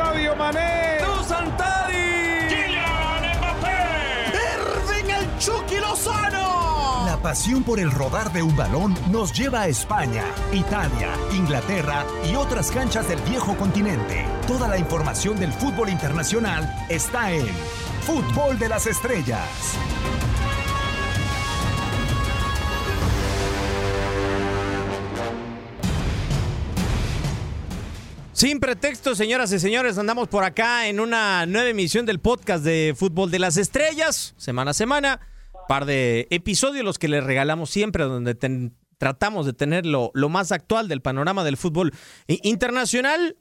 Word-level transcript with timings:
Sadio 0.00 0.34
Mané. 0.34 0.98
Dusan 1.04 1.56
Tadic. 1.58 2.48
Kylian 2.48 3.22
Mbappé. 3.36 3.78
Irving 4.54 5.10
el 5.10 5.38
Chucky 5.38 5.76
Lozano. 5.76 7.04
La 7.04 7.18
pasión 7.22 7.62
por 7.62 7.78
el 7.78 7.90
rodar 7.90 8.32
de 8.32 8.42
un 8.42 8.56
balón 8.56 8.96
nos 9.10 9.34
lleva 9.34 9.62
a 9.62 9.68
España, 9.68 10.24
Italia, 10.52 11.10
Inglaterra 11.32 12.06
y 12.24 12.34
otras 12.34 12.70
canchas 12.70 13.08
del 13.08 13.20
viejo 13.22 13.54
continente. 13.56 14.24
Toda 14.46 14.68
la 14.68 14.78
información 14.78 15.38
del 15.38 15.52
fútbol 15.52 15.90
internacional 15.90 16.86
está 16.88 17.32
en 17.32 17.46
Fútbol 18.06 18.58
de 18.58 18.70
las 18.70 18.86
Estrellas. 18.86 19.76
Sin 28.40 28.58
pretexto, 28.58 29.14
señoras 29.14 29.52
y 29.52 29.58
señores, 29.58 29.98
andamos 29.98 30.26
por 30.28 30.44
acá 30.44 30.88
en 30.88 30.98
una 30.98 31.44
nueva 31.44 31.68
emisión 31.68 32.06
del 32.06 32.20
podcast 32.20 32.64
de 32.64 32.94
Fútbol 32.96 33.30
de 33.30 33.38
las 33.38 33.58
Estrellas, 33.58 34.32
semana 34.38 34.70
a 34.70 34.72
semana. 34.72 35.20
Par 35.68 35.84
de 35.84 36.26
episodios 36.30 36.82
los 36.82 36.98
que 36.98 37.08
les 37.08 37.22
regalamos 37.22 37.68
siempre, 37.68 38.04
donde 38.04 38.34
ten- 38.34 38.74
tratamos 38.96 39.44
de 39.44 39.52
tener 39.52 39.84
lo, 39.84 40.10
más 40.30 40.52
actual 40.52 40.88
del 40.88 41.02
panorama 41.02 41.44
del 41.44 41.58
fútbol 41.58 41.92
internacional. 42.28 43.36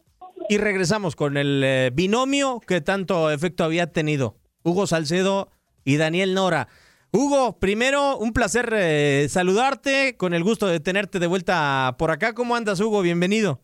Y 0.50 0.58
regresamos 0.58 1.16
con 1.16 1.38
el 1.38 1.61
eh, 1.63 1.91
binomio 1.94 2.59
que 2.59 2.81
tanto 2.81 3.31
efecto 3.31 3.63
había 3.63 3.94
tenido, 3.94 4.36
Hugo 4.63 4.86
Salcedo 4.86 5.50
y 5.86 5.95
Daniel 5.95 6.34
Nora. 6.34 6.67
Hugo, 7.13 7.58
primero, 7.58 8.17
un 8.17 8.34
placer 8.34 8.69
eh, 8.75 9.28
saludarte, 9.30 10.17
con 10.17 10.34
el 10.34 10.44
gusto 10.44 10.67
de 10.67 10.81
tenerte 10.81 11.19
de 11.19 11.28
vuelta 11.28 11.95
por 11.97 12.11
acá. 12.11 12.34
¿Cómo 12.34 12.53
andas, 12.58 12.81
Hugo? 12.81 13.02
Bienvenido. 13.02 13.61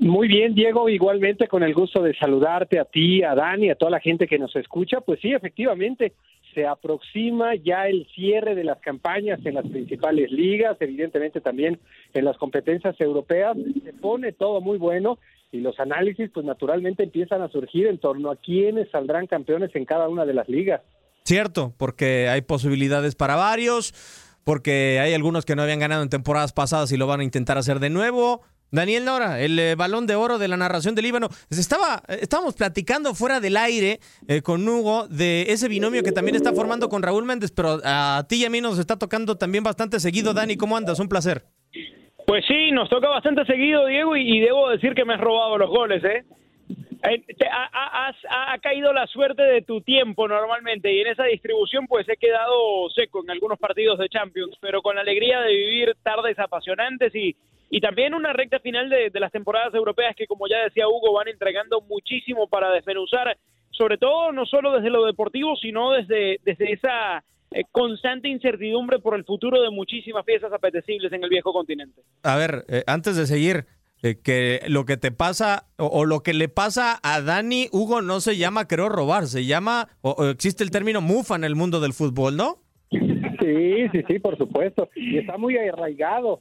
Muy 0.00 0.28
bien, 0.28 0.54
Diego, 0.54 0.88
igualmente 0.88 1.48
con 1.48 1.62
el 1.62 1.74
gusto 1.74 2.02
de 2.02 2.14
saludarte 2.14 2.78
a 2.78 2.84
ti, 2.84 3.22
a 3.22 3.34
Dani, 3.34 3.70
a 3.70 3.76
toda 3.76 3.90
la 3.90 4.00
gente 4.00 4.26
que 4.26 4.38
nos 4.38 4.54
escucha. 4.56 5.00
Pues 5.00 5.20
sí, 5.20 5.32
efectivamente, 5.32 6.12
se 6.54 6.66
aproxima 6.66 7.54
ya 7.54 7.86
el 7.86 8.06
cierre 8.14 8.54
de 8.54 8.64
las 8.64 8.78
campañas 8.80 9.38
en 9.44 9.54
las 9.54 9.66
principales 9.66 10.30
ligas, 10.30 10.76
evidentemente 10.80 11.40
también 11.40 11.78
en 12.14 12.24
las 12.24 12.36
competencias 12.36 12.98
europeas. 13.00 13.56
Se 13.84 13.92
pone 13.92 14.32
todo 14.32 14.60
muy 14.60 14.78
bueno 14.78 15.18
y 15.52 15.60
los 15.60 15.78
análisis, 15.78 16.30
pues 16.32 16.44
naturalmente 16.44 17.02
empiezan 17.02 17.42
a 17.42 17.48
surgir 17.48 17.86
en 17.86 17.98
torno 17.98 18.30
a 18.30 18.36
quiénes 18.36 18.90
saldrán 18.90 19.26
campeones 19.26 19.74
en 19.74 19.84
cada 19.84 20.08
una 20.08 20.24
de 20.24 20.34
las 20.34 20.48
ligas. 20.48 20.82
Cierto, 21.24 21.74
porque 21.76 22.28
hay 22.28 22.42
posibilidades 22.42 23.14
para 23.14 23.34
varios, 23.36 23.92
porque 24.44 25.00
hay 25.00 25.12
algunos 25.12 25.44
que 25.44 25.56
no 25.56 25.62
habían 25.62 25.80
ganado 25.80 26.02
en 26.02 26.08
temporadas 26.08 26.52
pasadas 26.52 26.92
y 26.92 26.96
lo 26.96 27.06
van 27.06 27.20
a 27.20 27.24
intentar 27.24 27.58
hacer 27.58 27.80
de 27.80 27.90
nuevo. 27.90 28.42
Daniel 28.76 29.06
Nora, 29.06 29.40
el 29.40 29.58
eh, 29.58 29.74
balón 29.74 30.06
de 30.06 30.16
oro 30.16 30.36
de 30.36 30.48
la 30.48 30.58
narración 30.58 30.94
del 30.94 31.06
Líbano. 31.06 31.28
Estaba, 31.50 32.02
eh, 32.08 32.18
estábamos 32.20 32.54
platicando 32.54 33.14
fuera 33.14 33.40
del 33.40 33.56
aire 33.56 34.00
eh, 34.28 34.42
con 34.42 34.68
Hugo 34.68 35.08
de 35.08 35.46
ese 35.48 35.66
binomio 35.66 36.02
que 36.02 36.12
también 36.12 36.36
está 36.36 36.52
formando 36.52 36.90
con 36.90 37.02
Raúl 37.02 37.24
Méndez, 37.24 37.52
pero 37.52 37.80
a 37.82 38.24
ti 38.28 38.42
y 38.42 38.44
a 38.44 38.50
mí 38.50 38.60
nos 38.60 38.78
está 38.78 38.98
tocando 38.98 39.36
también 39.36 39.64
bastante 39.64 39.98
seguido. 39.98 40.34
Dani, 40.34 40.58
¿cómo 40.58 40.76
andas? 40.76 41.00
Un 41.00 41.08
placer. 41.08 41.44
Pues 42.26 42.44
sí, 42.46 42.70
nos 42.70 42.90
toca 42.90 43.08
bastante 43.08 43.46
seguido, 43.46 43.86
Diego, 43.86 44.14
y, 44.14 44.36
y 44.36 44.40
debo 44.40 44.68
decir 44.68 44.94
que 44.94 45.06
me 45.06 45.14
has 45.14 45.20
robado 45.20 45.56
los 45.56 45.70
goles, 45.70 46.04
¿eh? 46.04 46.24
Eh, 47.08 47.22
ha 47.48 48.58
caído 48.58 48.92
la 48.92 49.06
suerte 49.06 49.42
de 49.42 49.62
tu 49.62 49.80
tiempo 49.80 50.28
normalmente 50.28 50.92
y 50.92 51.00
en 51.00 51.06
esa 51.06 51.24
distribución 51.24 51.86
pues 51.86 52.06
he 52.08 52.16
quedado 52.16 52.90
seco 52.90 53.22
en 53.22 53.30
algunos 53.30 53.58
partidos 53.58 53.98
de 53.98 54.08
Champions, 54.08 54.56
pero 54.60 54.82
con 54.82 54.96
la 54.96 55.02
alegría 55.02 55.40
de 55.40 55.52
vivir 55.54 55.94
tardes 56.02 56.38
apasionantes 56.38 57.14
y, 57.14 57.36
y 57.70 57.80
también 57.80 58.14
una 58.14 58.32
recta 58.32 58.58
final 58.60 58.88
de, 58.88 59.10
de 59.10 59.20
las 59.20 59.32
temporadas 59.32 59.74
europeas 59.74 60.14
que 60.16 60.26
como 60.26 60.48
ya 60.48 60.62
decía 60.62 60.88
Hugo 60.88 61.12
van 61.12 61.28
entregando 61.28 61.80
muchísimo 61.80 62.48
para 62.48 62.70
desmenuzar, 62.70 63.36
sobre 63.70 63.98
todo 63.98 64.32
no 64.32 64.46
solo 64.46 64.72
desde 64.72 64.90
lo 64.90 65.04
deportivo, 65.04 65.56
sino 65.56 65.92
desde, 65.92 66.40
desde 66.44 66.72
esa 66.72 67.24
eh, 67.50 67.64
constante 67.70 68.28
incertidumbre 68.28 68.98
por 68.98 69.14
el 69.14 69.24
futuro 69.24 69.60
de 69.60 69.70
muchísimas 69.70 70.24
piezas 70.24 70.52
apetecibles 70.52 71.12
en 71.12 71.24
el 71.24 71.30
viejo 71.30 71.52
continente. 71.52 72.00
A 72.22 72.36
ver, 72.36 72.64
eh, 72.68 72.82
antes 72.86 73.16
de 73.16 73.26
seguir, 73.26 73.66
eh, 74.02 74.16
que 74.22 74.60
lo 74.68 74.84
que 74.84 74.96
te 74.96 75.10
pasa 75.10 75.66
o, 75.76 75.86
o 75.86 76.04
lo 76.04 76.20
que 76.20 76.34
le 76.34 76.48
pasa 76.48 76.98
a 77.02 77.20
Dani, 77.20 77.68
Hugo, 77.72 78.02
no 78.02 78.20
se 78.20 78.36
llama 78.36 78.68
creo 78.68 78.88
robar, 78.88 79.26
se 79.26 79.44
llama, 79.44 79.88
o, 80.02 80.10
o 80.12 80.26
existe 80.28 80.62
el 80.64 80.70
término 80.70 81.00
mufa 81.00 81.34
en 81.36 81.44
el 81.44 81.56
mundo 81.56 81.80
del 81.80 81.92
fútbol, 81.92 82.36
¿no? 82.36 82.58
Sí, 82.90 83.88
sí, 83.92 84.02
sí, 84.08 84.18
por 84.18 84.36
supuesto. 84.38 84.88
Y 84.94 85.18
está 85.18 85.36
muy 85.36 85.56
arraigado. 85.56 86.40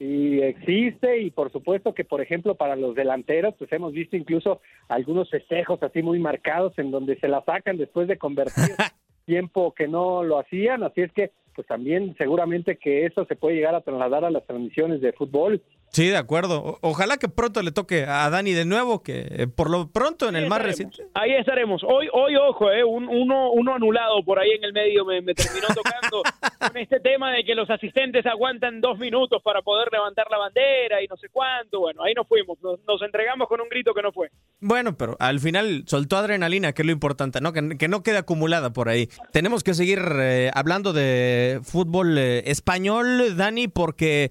Y 0.00 0.40
existe, 0.42 1.18
y 1.18 1.30
por 1.30 1.50
supuesto 1.50 1.92
que, 1.92 2.04
por 2.04 2.20
ejemplo, 2.20 2.54
para 2.54 2.76
los 2.76 2.94
delanteros, 2.94 3.54
pues 3.58 3.72
hemos 3.72 3.92
visto 3.92 4.16
incluso 4.16 4.60
algunos 4.88 5.28
festejos 5.28 5.82
así 5.82 6.02
muy 6.02 6.20
marcados 6.20 6.78
en 6.78 6.92
donde 6.92 7.18
se 7.18 7.26
la 7.26 7.42
sacan 7.44 7.76
después 7.76 8.06
de 8.06 8.16
convertir 8.16 8.76
tiempo 9.26 9.74
que 9.74 9.88
no 9.88 10.22
lo 10.22 10.38
hacían. 10.38 10.84
Así 10.84 11.00
es 11.02 11.12
que, 11.12 11.32
pues 11.54 11.66
también 11.66 12.14
seguramente 12.16 12.76
que 12.76 13.06
eso 13.06 13.24
se 13.24 13.34
puede 13.34 13.56
llegar 13.56 13.74
a 13.74 13.80
trasladar 13.80 14.24
a 14.24 14.30
las 14.30 14.46
transmisiones 14.46 15.00
de 15.00 15.12
fútbol. 15.12 15.62
Sí, 15.90 16.06
de 16.08 16.16
acuerdo. 16.16 16.62
O- 16.62 16.78
ojalá 16.82 17.16
que 17.16 17.28
pronto 17.28 17.62
le 17.62 17.72
toque 17.72 18.04
a 18.04 18.28
Dani 18.30 18.52
de 18.52 18.64
nuevo, 18.64 19.02
que 19.02 19.26
eh, 19.30 19.46
por 19.46 19.70
lo 19.70 19.88
pronto 19.90 20.28
en 20.28 20.36
el 20.36 20.46
más 20.46 20.62
reciente. 20.62 21.04
Ahí 21.14 21.32
estaremos. 21.34 21.82
Hoy, 21.82 22.08
hoy 22.12 22.36
ojo, 22.36 22.70
eh, 22.70 22.84
un- 22.84 23.08
uno, 23.08 23.50
uno 23.52 23.74
anulado 23.74 24.22
por 24.24 24.38
ahí 24.38 24.50
en 24.50 24.64
el 24.64 24.72
medio 24.72 25.04
me, 25.04 25.20
me 25.22 25.34
terminó 25.34 25.66
tocando 25.68 26.22
con 26.60 26.76
este 26.76 27.00
tema 27.00 27.32
de 27.32 27.42
que 27.44 27.54
los 27.54 27.68
asistentes 27.70 28.24
aguantan 28.26 28.80
dos 28.80 28.98
minutos 28.98 29.42
para 29.42 29.62
poder 29.62 29.88
levantar 29.90 30.26
la 30.30 30.38
bandera 30.38 31.02
y 31.02 31.06
no 31.08 31.16
sé 31.16 31.28
cuánto. 31.30 31.80
Bueno, 31.80 32.02
ahí 32.02 32.12
nos 32.14 32.28
fuimos, 32.28 32.58
nos, 32.62 32.78
nos 32.86 33.00
entregamos 33.02 33.48
con 33.48 33.60
un 33.60 33.68
grito 33.68 33.94
que 33.94 34.02
no 34.02 34.12
fue. 34.12 34.30
Bueno, 34.60 34.96
pero 34.96 35.16
al 35.20 35.40
final 35.40 35.84
soltó 35.86 36.16
adrenalina, 36.16 36.72
que 36.72 36.82
es 36.82 36.86
lo 36.86 36.92
importante, 36.92 37.40
¿no? 37.40 37.52
Que, 37.52 37.76
que 37.78 37.88
no 37.88 38.02
quede 38.02 38.18
acumulada 38.18 38.72
por 38.72 38.88
ahí. 38.88 39.08
Tenemos 39.32 39.64
que 39.64 39.74
seguir 39.74 40.00
eh, 40.20 40.50
hablando 40.54 40.92
de 40.92 41.60
fútbol 41.62 42.18
eh, 42.18 42.42
español, 42.46 43.36
Dani, 43.36 43.68
porque 43.68 44.30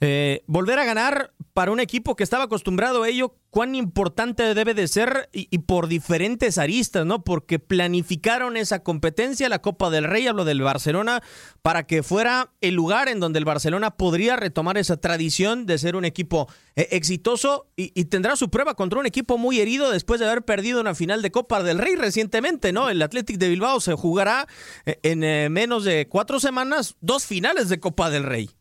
eh, 0.00 0.42
volver 0.46 0.78
a 0.78 0.84
ganar 0.84 1.32
para 1.56 1.72
un 1.72 1.80
equipo 1.80 2.16
que 2.16 2.22
estaba 2.22 2.44
acostumbrado 2.44 3.02
a 3.02 3.08
ello, 3.08 3.34
cuán 3.48 3.74
importante 3.74 4.52
debe 4.52 4.74
de 4.74 4.88
ser 4.88 5.30
y, 5.32 5.56
por 5.60 5.88
diferentes 5.88 6.58
aristas, 6.58 7.06
¿no? 7.06 7.24
Porque 7.24 7.58
planificaron 7.58 8.58
esa 8.58 8.82
competencia, 8.82 9.48
la 9.48 9.62
Copa 9.62 9.88
del 9.88 10.04
Rey, 10.04 10.26
hablo 10.26 10.44
del 10.44 10.60
Barcelona, 10.60 11.22
para 11.62 11.86
que 11.86 12.02
fuera 12.02 12.52
el 12.60 12.74
lugar 12.74 13.08
en 13.08 13.20
donde 13.20 13.38
el 13.38 13.46
Barcelona 13.46 13.92
podría 13.96 14.36
retomar 14.36 14.76
esa 14.76 14.98
tradición 14.98 15.64
de 15.64 15.78
ser 15.78 15.96
un 15.96 16.04
equipo 16.04 16.46
eh, 16.74 16.88
exitoso 16.90 17.70
y, 17.74 17.90
y 17.98 18.04
tendrá 18.04 18.36
su 18.36 18.50
prueba 18.50 18.74
contra 18.74 19.00
un 19.00 19.06
equipo 19.06 19.38
muy 19.38 19.60
herido 19.60 19.90
después 19.90 20.20
de 20.20 20.26
haber 20.26 20.44
perdido 20.44 20.82
una 20.82 20.94
final 20.94 21.22
de 21.22 21.30
Copa 21.30 21.62
del 21.62 21.78
Rey 21.78 21.96
recientemente, 21.96 22.70
¿no? 22.70 22.90
El 22.90 23.00
Athletic 23.00 23.38
de 23.38 23.48
Bilbao 23.48 23.80
se 23.80 23.94
jugará 23.94 24.46
eh, 24.84 24.98
en 25.02 25.24
eh, 25.24 25.48
menos 25.48 25.84
de 25.84 26.06
cuatro 26.06 26.38
semanas 26.38 26.96
dos 27.00 27.24
finales 27.24 27.70
de 27.70 27.80
Copa 27.80 28.10
del 28.10 28.24
Rey. 28.24 28.55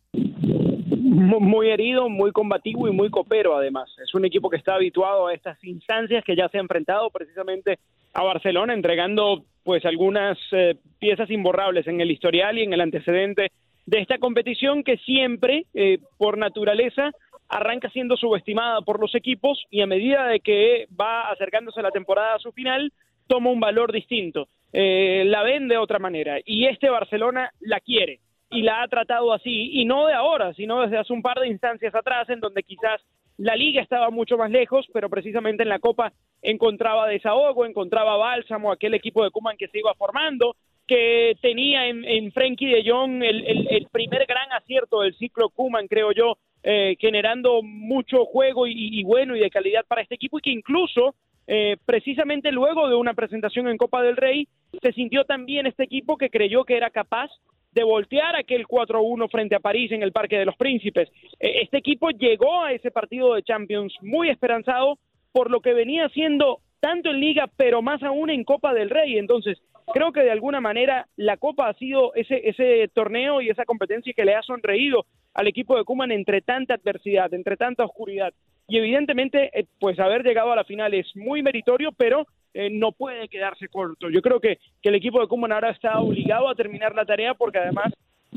Mu- 1.40 1.56
Muy 1.56 1.69
herido, 1.69 2.09
muy 2.09 2.31
combativo 2.31 2.87
y 2.87 2.91
muy 2.91 3.09
copero 3.09 3.55
además. 3.55 3.93
Es 4.03 4.14
un 4.14 4.26
equipo 4.26 4.49
que 4.49 4.58
está 4.58 4.76
habituado 4.76 5.28
a 5.28 5.34
estas 5.34 5.61
instancias 5.64 6.23
que 6.23 6.35
ya 6.35 6.49
se 6.49 6.58
ha 6.58 6.61
enfrentado 6.61 7.09
precisamente 7.09 7.79
a 8.14 8.23
Barcelona, 8.23 8.73
entregando 8.73 9.43
pues 9.64 9.84
algunas 9.85 10.37
eh, 10.52 10.76
piezas 10.99 11.29
imborrables 11.32 11.87
en 11.87 11.99
el 12.02 12.11
historial 12.11 12.58
y 12.58 12.64
en 12.64 12.73
el 12.73 12.82
antecedente 12.82 13.52
de 13.85 13.99
esta 13.99 14.17
competición 14.17 14.84
que 14.84 14.97
siempre, 14.97 15.66
eh, 15.73 15.99
por 16.17 16.37
naturaleza, 16.37 17.11
arranca 17.49 17.90
siendo 17.90 18.17
subestimada 18.17 18.82
por 18.82 18.99
los 18.99 19.14
equipos 19.16 19.64
y 19.70 19.82
a 19.82 19.87
medida 19.87 20.28
de 20.28 20.40
que 20.40 20.87
va 20.99 21.29
acercándose 21.29 21.82
la 21.82 21.91
temporada 21.91 22.35
a 22.35 22.40
su 22.40 22.52
final, 22.52 22.91
toma 23.28 23.49
un 23.52 23.59
valor 23.59 23.91
distinto. 23.91 24.47
Eh, 24.73 25.23
la 25.26 25.43
ven 25.43 25.67
de 25.67 25.78
otra 25.78 25.99
manera 25.99 26.37
y 26.46 26.66
este 26.66 26.90
Barcelona 26.90 27.52
la 27.59 27.79
quiere 27.79 28.20
y 28.50 28.62
la 28.62 28.84
ha 28.84 28.88
tratado 28.88 29.34
así, 29.34 29.72
y 29.74 29.86
no 29.86 30.06
de 30.08 30.14
ahora, 30.14 30.53
sino 30.53 30.82
desde 30.82 30.97
hace 30.97 31.14
un 31.14 31.22
par 31.22 31.40
de 31.40 31.47
instancias 31.47 31.94
atrás, 31.96 32.30
en 32.30 32.40
donde 32.40 32.64
quizás 32.64 33.02
la 33.38 33.56
liga 33.56 33.82
estaba 33.82 34.09
mucho 34.12 34.38
más 34.38 34.50
lejos, 34.52 34.86
pero 34.94 35.09
precisamente 35.09 35.64
en 35.64 35.70
la 35.70 35.80
Copa 35.80 36.14
encontraba 36.42 37.08
desahogo, 37.08 37.66
encontraba 37.66 38.16
bálsamo, 38.18 38.72
aquel 38.72 38.94
equipo 38.94 39.24
de 39.24 39.32
Kuman 39.32 39.58
que 39.58 39.68
se 39.68 39.80
iba 39.80 39.94
formando, 39.96 40.56
que 40.88 41.36
tenía 41.42 41.88
en, 41.88 42.06
en 42.06 42.32
Frenkie 42.32 42.68
de 42.68 42.90
Jong 42.90 43.24
el, 43.24 43.46
el- 43.47 43.88
primer 43.92 44.26
gran 44.28 44.52
acierto 44.53 45.02
del 45.02 45.16
ciclo 45.16 45.50
Kuman, 45.50 45.88
creo 45.88 46.12
yo, 46.12 46.38
eh, 46.64 46.96
generando 47.00 47.62
mucho 47.64 48.26
juego 48.26 48.68
y, 48.68 49.03
bueno 49.03 49.36
y 49.36 49.40
de 49.40 49.50
calidad 49.50 49.84
para 49.88 50.02
este 50.02 50.16
equipo 50.16 50.38
y 50.38 50.42
que 50.42 50.50
incluso 50.52 51.16
eh, 51.47 51.78
precisamente 51.86 52.52
luego 52.52 52.88
de 52.90 52.96
una 52.96 53.14
presentación 53.14 53.68
en 53.68 53.78
Copa 53.78 54.02
del 54.03 54.16
Rey 54.18 54.47
se 54.82 54.92
sintió 54.94 55.26
también 55.26 55.66
este 55.66 55.84
equipo 55.84 56.18
que 56.18 56.30
creyó 56.30 56.64
que 56.64 56.78
era 56.78 56.90
capaz 56.90 57.30
de 57.75 57.83
voltear 57.83 58.35
aquel 58.37 58.66
4-1 58.66 59.29
frente 59.29 59.53
a 59.53 59.59
París 59.59 59.91
en 59.91 60.01
el 60.01 60.13
Parque 60.13 60.37
de 60.37 60.45
los 60.45 60.55
Príncipes. 60.55 61.09
Eh, 61.39 61.61
este 61.63 61.77
equipo 61.77 62.09
llegó 62.09 62.63
a 62.63 62.72
ese 62.72 62.89
partido 62.89 63.35
de 63.35 63.43
Champions 63.43 63.93
muy 64.01 64.29
esperanzado 64.29 64.97
por 65.33 65.51
lo 65.51 65.59
que 65.59 65.73
venía 65.73 66.05
haciendo 66.05 66.61
tanto 66.79 67.09
en 67.09 67.19
Liga, 67.19 67.49
pero 67.57 67.81
más 67.81 68.01
aún 68.01 68.29
en 68.29 68.45
Copa 68.45 68.73
del 68.73 68.89
Rey. 68.89 69.17
Entonces, 69.17 69.61
creo 69.93 70.13
que 70.13 70.22
de 70.22 70.31
alguna 70.31 70.61
manera 70.61 71.07
la 71.17 71.35
Copa 71.35 71.67
ha 71.67 71.73
sido 71.73 72.13
ese, 72.16 72.47
ese 72.47 72.87
torneo 72.93 73.41
y 73.41 73.49
esa 73.49 73.66
competencia 73.66 74.13
que 74.16 74.23
le 74.23 74.35
ha 74.35 74.41
sonreído 74.41 75.05
al 75.33 75.47
equipo 75.47 75.75
de 75.75 75.83
Cuman 75.83 76.13
entre 76.13 76.41
tanta 76.41 76.75
adversidad, 76.75 77.33
entre 77.33 77.57
tanta 77.57 77.83
oscuridad. 77.83 78.33
Y 78.69 78.77
evidentemente, 78.77 79.51
eh, 79.53 79.66
pues 79.79 79.99
haber 79.99 80.23
llegado 80.23 80.53
a 80.53 80.55
la 80.55 80.63
final 80.63 80.93
es 80.93 81.13
muy 81.16 81.43
meritorio, 81.43 81.91
pero 81.91 82.25
eh, 82.55 82.69
no 82.72 82.93
puede 82.93 83.28
quedarse 83.28 83.67
corto. 83.67 84.09
Yo 84.09 84.22
creo 84.22 84.40
que, 84.40 84.59
que 84.81 84.90
el 84.90 84.96
equipo 84.96 85.19
de 85.19 85.28
Cuman 85.28 85.52
ahora 85.52 85.72
está 85.72 85.99
obligado 85.99 86.47
a 86.47 86.55
terminar 86.55 86.96
la 86.96 87.05
tarea 87.05 87.34
porque 87.34 87.59
además 87.59 87.91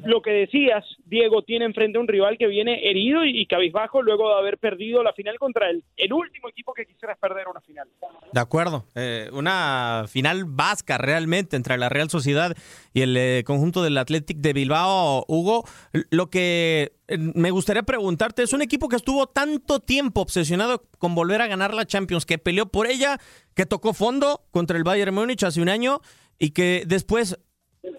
lo 0.04 0.22
que 0.22 0.30
decías, 0.30 0.84
Diego, 1.04 1.42
tiene 1.42 1.64
enfrente 1.64 1.98
a 1.98 2.00
un 2.00 2.08
rival 2.08 2.38
que 2.38 2.46
viene 2.46 2.88
herido 2.90 3.24
y, 3.24 3.46
cabizbajo 3.46 4.02
luego 4.02 4.28
de 4.28 4.38
haber 4.38 4.58
perdido 4.58 5.02
la 5.02 5.12
final 5.12 5.38
contra 5.38 5.70
el, 5.70 5.82
el 5.96 6.12
último 6.12 6.48
equipo 6.48 6.74
que 6.74 6.86
quisieras 6.86 7.18
perder 7.18 7.48
una 7.48 7.60
final. 7.60 7.88
De 8.32 8.40
acuerdo, 8.40 8.84
eh, 8.94 9.30
una 9.32 10.04
final 10.08 10.44
vasca 10.44 10.98
realmente 10.98 11.56
entre 11.56 11.78
la 11.78 11.88
Real 11.88 12.10
Sociedad 12.10 12.54
y 12.92 13.02
el 13.02 13.16
eh, 13.16 13.42
conjunto 13.46 13.82
del 13.82 13.96
Athletic 13.96 14.38
de 14.38 14.52
Bilbao. 14.52 15.24
Hugo, 15.28 15.64
lo 16.10 16.28
que 16.28 16.92
eh, 17.08 17.18
me 17.18 17.50
gustaría 17.50 17.82
preguntarte 17.82 18.42
es 18.42 18.52
un 18.52 18.62
equipo 18.62 18.88
que 18.88 18.96
estuvo 18.96 19.26
tanto 19.26 19.80
tiempo 19.80 20.20
obsesionado 20.20 20.84
con 20.98 21.14
volver 21.14 21.40
a 21.40 21.46
ganar 21.46 21.74
la 21.74 21.86
Champions, 21.86 22.26
que 22.26 22.38
peleó 22.38 22.66
por 22.66 22.86
ella, 22.86 23.18
que 23.54 23.66
tocó 23.66 23.94
fondo 23.94 24.42
contra 24.50 24.76
el 24.76 24.84
Bayern 24.84 25.14
Múnich 25.14 25.42
hace 25.44 25.62
un 25.62 25.68
año 25.68 26.00
y 26.38 26.50
que 26.50 26.84
después 26.86 27.38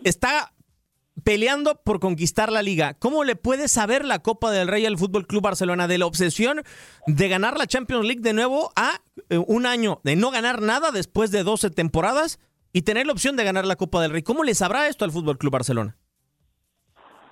está 0.03 0.53
peleando 1.23 1.81
por 1.83 1.99
conquistar 1.99 2.51
la 2.51 2.61
liga. 2.61 2.95
¿Cómo 2.99 3.23
le 3.23 3.35
puede 3.35 3.67
saber 3.67 4.05
la 4.05 4.19
Copa 4.19 4.51
del 4.51 4.67
Rey 4.67 4.85
al 4.85 4.97
Fútbol 4.97 5.27
Club 5.27 5.43
Barcelona 5.43 5.87
de 5.87 5.97
la 5.97 6.05
obsesión 6.05 6.61
de 7.07 7.29
ganar 7.29 7.57
la 7.57 7.67
Champions 7.67 8.05
League 8.05 8.21
de 8.21 8.33
nuevo 8.33 8.71
a 8.75 9.01
eh, 9.29 9.37
un 9.47 9.65
año 9.65 9.99
de 10.03 10.15
no 10.15 10.31
ganar 10.31 10.61
nada 10.61 10.91
después 10.91 11.31
de 11.31 11.43
12 11.43 11.69
temporadas 11.71 12.39
y 12.73 12.83
tener 12.83 13.07
la 13.07 13.13
opción 13.13 13.35
de 13.35 13.43
ganar 13.43 13.65
la 13.65 13.75
Copa 13.75 14.01
del 14.01 14.11
Rey? 14.11 14.23
¿Cómo 14.23 14.43
le 14.43 14.53
sabrá 14.53 14.87
esto 14.87 15.05
al 15.05 15.11
Fútbol 15.11 15.37
Club 15.37 15.53
Barcelona? 15.53 15.97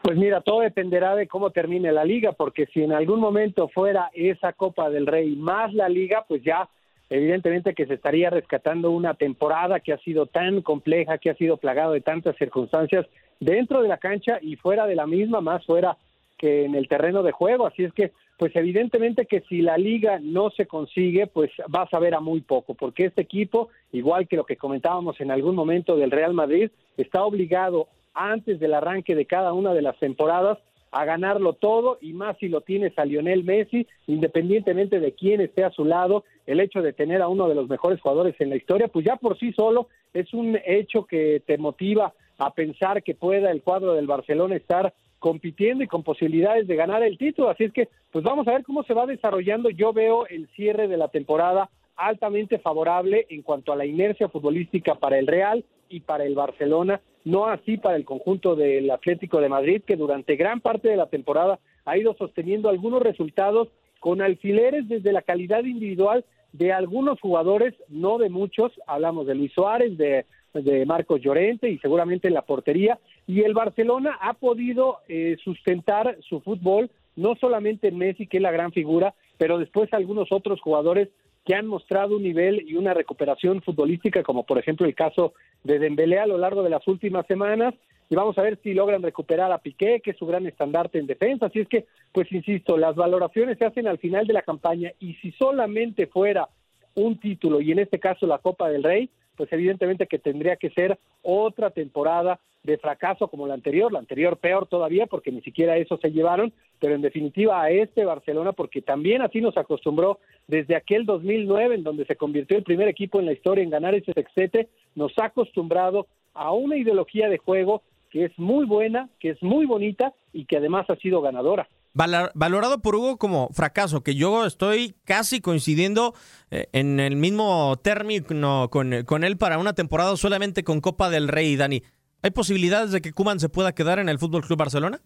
Pues 0.02 0.18
mira, 0.18 0.42
todo 0.42 0.62
dependerá 0.62 1.16
de 1.16 1.28
cómo 1.28 1.52
termine 1.52 1.92
la 1.92 2.06
liga, 2.06 2.32
porque 2.32 2.66
si 2.68 2.82
en 2.82 2.94
algún 2.94 3.20
momento 3.20 3.68
fuera 3.68 4.10
esa 4.14 4.54
Copa 4.54 4.90
del 4.90 5.06
Rey 5.06 5.36
más 5.36 5.74
la 5.74 5.90
liga, 5.90 6.24
pues 6.28 6.42
ya 6.44 6.70
evidentemente 7.10 7.74
que 7.74 7.86
se 7.86 7.94
estaría 7.94 8.30
rescatando 8.30 8.92
una 8.92 9.14
temporada 9.14 9.80
que 9.80 9.94
ha 9.94 9.98
sido 10.00 10.26
tan 10.26 10.62
compleja, 10.62 11.18
que 11.18 11.30
ha 11.30 11.36
sido 11.36 11.58
plagado 11.58 11.94
de 11.94 12.02
tantas 12.02 12.36
circunstancias 12.38 13.06
dentro 13.40 13.82
de 13.82 13.88
la 13.88 13.98
cancha 13.98 14.40
y 14.42 14.56
fuera 14.56 14.86
de 14.86 14.96
la 14.96 15.08
misma, 15.08 15.42
más 15.42 15.66
fuera 15.66 15.98
que 16.38 16.66
en 16.66 16.76
el 16.76 16.88
terreno 16.88 17.24
de 17.24 17.32
juego. 17.32 17.66
Así 17.66 17.84
es 17.84 17.94
que, 17.94 18.12
pues 18.38 18.56
evidentemente 18.56 19.26
que 19.26 19.42
si 19.42 19.62
la 19.62 19.78
liga 19.78 20.20
no 20.22 20.50
se 20.52 20.68
consigue, 20.68 21.28
pues 21.28 21.52
vas 21.68 21.92
a 21.94 22.00
ver 22.00 22.14
a 22.14 22.20
muy 22.20 22.42
poco, 22.42 22.76
porque 22.76 23.06
este 23.06 23.22
equipo, 23.22 23.70
igual 23.92 24.28
que 24.28 24.36
lo 24.36 24.46
que 24.46 24.58
comentábamos 24.58 25.20
en 25.20 25.32
algún 25.32 25.56
momento 25.56 25.96
del 25.96 26.12
Real 26.12 26.34
Madrid, 26.34 26.70
está 26.98 27.24
obligado 27.24 27.88
antes 28.14 28.60
del 28.60 28.74
arranque 28.74 29.16
de 29.16 29.26
cada 29.26 29.54
una 29.54 29.74
de 29.74 29.82
las 29.82 29.98
temporadas 29.98 30.60
a 30.92 31.06
ganarlo 31.06 31.54
todo 31.54 31.98
y 32.02 32.14
más 32.14 32.38
si 32.38 32.48
lo 32.48 32.62
tienes 32.62 32.98
a 32.98 33.06
Lionel 33.06 33.44
Messi, 33.44 33.88
independientemente 34.08 35.00
de 35.00 35.14
quién 35.14 35.42
esté 35.42 35.64
a 35.64 35.72
su 35.72 35.86
lado, 35.86 36.24
el 36.46 36.60
hecho 36.60 36.82
de 36.82 36.94
tener 36.94 37.22
a 37.22 37.28
uno 37.28 37.48
de 37.50 37.56
los 37.56 37.68
mejores 37.68 38.00
jugadores 38.00 38.36
en 38.40 38.50
la 38.50 38.56
historia, 38.56 38.88
pues 38.88 39.06
ya 39.06 39.16
por 39.16 39.38
sí 39.38 39.52
solo 39.54 39.88
es 40.14 40.34
un 40.34 40.58
hecho 40.66 41.06
que 41.06 41.42
te 41.46 41.58
motiva 41.58 42.14
a 42.38 42.54
pensar 42.54 43.04
que 43.04 43.16
pueda 43.16 43.52
el 43.52 43.62
cuadro 43.62 43.94
del 43.94 44.08
Barcelona 44.08 44.56
estar 44.56 44.94
compitiendo 45.20 45.84
y 45.84 45.88
con 45.88 46.04
posibilidades 46.04 46.68
de 46.68 46.76
ganar 46.76 47.04
el 47.04 47.18
título. 47.18 47.50
Así 47.50 47.66
es 47.66 47.74
que, 47.74 47.90
pues 48.12 48.24
vamos 48.24 48.48
a 48.48 48.52
ver 48.52 48.64
cómo 48.64 48.84
se 48.84 48.94
va 48.94 49.06
desarrollando. 49.06 49.70
Yo 49.70 49.92
veo 49.94 50.28
el 50.28 50.48
cierre 50.56 50.88
de 50.88 50.98
la 50.98 51.08
temporada 51.08 51.70
altamente 51.96 52.60
favorable 52.60 53.26
en 53.30 53.42
cuanto 53.42 53.74
a 53.74 53.76
la 53.76 53.86
inercia 53.86 54.30
futbolística 54.30 54.96
para 54.96 55.18
el 55.18 55.26
Real 55.26 55.66
y 55.90 56.02
para 56.02 56.26
el 56.26 56.36
Barcelona, 56.36 57.02
no 57.26 57.48
así 57.48 57.78
para 57.78 57.96
el 57.96 58.06
conjunto 58.06 58.56
del 58.56 58.90
Atlético 58.92 59.42
de 59.42 59.50
Madrid, 59.50 59.82
que 59.86 59.96
durante 59.96 60.36
gran 60.36 60.62
parte 60.62 60.90
de 60.90 60.98
la 60.98 61.08
temporada 61.08 61.60
ha 61.86 61.98
ido 61.98 62.16
sosteniendo 62.16 62.70
algunos 62.70 63.02
resultados 63.02 63.70
con 64.00 64.22
alfileres 64.22 64.88
desde 64.88 65.12
la 65.12 65.22
calidad 65.22 65.64
individual 65.64 66.26
de 66.54 66.72
algunos 66.72 67.20
jugadores, 67.20 67.74
no 67.90 68.18
de 68.18 68.30
muchos, 68.30 68.72
hablamos 68.88 69.28
de 69.28 69.36
Luis 69.36 69.52
Suárez, 69.54 69.98
de 69.98 70.26
de 70.54 70.86
Marcos 70.86 71.22
Llorente 71.22 71.70
y 71.70 71.78
seguramente 71.80 72.28
en 72.28 72.34
la 72.34 72.42
portería. 72.44 73.00
Y 73.26 73.42
el 73.42 73.54
Barcelona 73.54 74.18
ha 74.22 74.34
podido 74.34 75.00
eh, 75.08 75.38
sustentar 75.44 76.18
su 76.22 76.42
fútbol, 76.42 76.90
no 77.16 77.36
solamente 77.36 77.92
Messi, 77.92 78.28
que 78.28 78.38
es 78.38 78.44
la 78.44 78.52
gran 78.52 78.72
figura, 78.72 79.14
pero 79.38 79.58
después 79.58 79.92
algunos 79.94 80.32
otros 80.32 80.62
jugadores 80.62 81.10
que 81.48 81.56
han 81.56 81.66
mostrado 81.66 82.18
un 82.18 82.24
nivel 82.24 82.66
y 82.68 82.76
una 82.76 82.94
recuperación 82.94 83.62
futbolística, 83.62 84.22
como 84.22 84.46
por 84.46 84.60
ejemplo 84.60 84.86
el 84.86 84.94
caso 84.94 85.34
de 85.64 85.80
Dembélé 85.80 86.20
a 86.20 86.28
lo 86.28 86.38
largo 86.38 86.62
de 86.62 86.70
las 86.70 86.86
últimas 86.90 87.26
semanas, 87.26 87.74
y 88.10 88.16
vamos 88.16 88.38
a 88.38 88.42
ver 88.42 88.60
si 88.62 88.74
logran 88.74 89.02
recuperar 89.02 89.54
a 89.54 89.60
Piqué, 89.60 90.02
que 90.04 90.12
es 90.12 90.18
su 90.18 90.26
gran 90.26 90.46
estandarte 90.46 91.00
en 91.00 91.08
defensa. 91.08 91.46
Así 91.46 91.60
es 91.60 91.70
que, 91.70 91.86
pues 92.12 92.30
insisto, 92.34 92.78
las 92.78 92.96
valoraciones 92.96 93.58
se 93.58 93.64
hacen 93.64 93.88
al 93.88 93.98
final 93.98 94.28
de 94.28 94.34
la 94.34 94.42
campaña 94.42 94.92
y 95.00 95.14
si 95.16 95.32
solamente 95.32 96.08
fuera 96.08 96.50
un 96.96 97.18
título, 97.18 97.62
y 97.62 97.72
en 97.72 97.80
este 97.80 97.98
caso 97.98 98.28
la 98.28 98.40
Copa 98.40 98.68
del 98.70 98.84
Rey, 98.84 99.10
pues 99.38 99.52
evidentemente 99.54 100.08
que 100.08 100.20
tendría 100.20 100.58
que 100.58 100.72
ser 100.72 100.98
otra 101.22 101.70
temporada 101.70 102.40
de 102.64 102.78
fracaso 102.78 103.30
como 103.30 103.48
la 103.48 103.54
anterior, 103.54 103.94
la 103.94 104.00
anterior 104.00 104.38
peor 104.38 104.68
todavía 104.68 105.06
porque 105.06 105.32
ni 105.32 105.42
siquiera 105.42 105.78
eso 105.78 105.98
se 106.02 106.12
llevaron, 106.12 106.52
pero 106.80 106.96
en 106.96 107.02
definitiva 107.02 107.62
a 107.62 107.70
este 107.70 108.04
Barcelona 108.04 108.52
porque 108.52 108.82
también 108.82 109.22
así 109.22 109.40
nos 109.40 109.56
acostumbró 109.56 110.20
desde 110.48 110.76
aquel 110.76 111.06
2009 111.06 111.76
en 111.76 111.84
donde 111.84 112.06
se 112.06 112.18
convirtió 112.18 112.58
el 112.58 112.64
primer 112.64 112.90
equipo 112.90 113.20
en 113.20 113.28
la 113.28 113.34
historia 113.34 113.64
en 113.64 113.70
ganar 113.70 113.96
ese 113.96 114.12
sextete, 114.12 114.68
nos 114.96 115.18
ha 115.20 115.26
acostumbrado 115.26 116.08
a 116.34 116.52
una 116.52 116.76
ideología 116.76 117.30
de 117.30 117.38
juego 117.38 117.84
que 118.10 118.26
es 118.26 118.38
muy 118.38 118.66
buena, 118.66 119.10
que 119.20 119.30
es 119.30 119.42
muy 119.42 119.66
bonita 119.66 120.14
y 120.34 120.46
que 120.46 120.58
además 120.58 120.90
ha 120.90 120.96
sido 120.98 121.22
ganadora 121.22 121.70
valorado 121.94 122.82
por 122.82 122.96
Hugo 122.96 123.18
como 123.18 123.50
fracaso, 123.50 124.04
que 124.04 124.16
yo 124.16 124.46
estoy 124.46 124.96
casi 125.04 125.42
coincidiendo 125.42 126.14
eh, 126.52 126.68
en 126.74 127.00
el 127.00 127.16
mismo 127.16 127.76
término 127.84 128.70
con, 128.70 129.04
con, 129.06 129.24
él 129.24 129.38
para 129.38 129.58
una 129.58 129.74
temporada 129.74 130.16
solamente 130.16 130.64
con 130.64 130.82
Copa 130.82 131.10
del 131.10 131.28
Rey, 131.28 131.56
Dani. 131.56 131.82
¿Hay 132.22 132.32
posibilidades 132.32 132.92
de 132.92 133.02
que 133.02 133.14
Kuman 133.14 133.40
se 133.40 133.50
pueda 133.50 133.74
quedar 133.74 134.00
en 134.00 134.10
el 134.10 134.20
Fútbol 134.20 134.44
Club 134.44 134.60
Barcelona? 134.60 135.00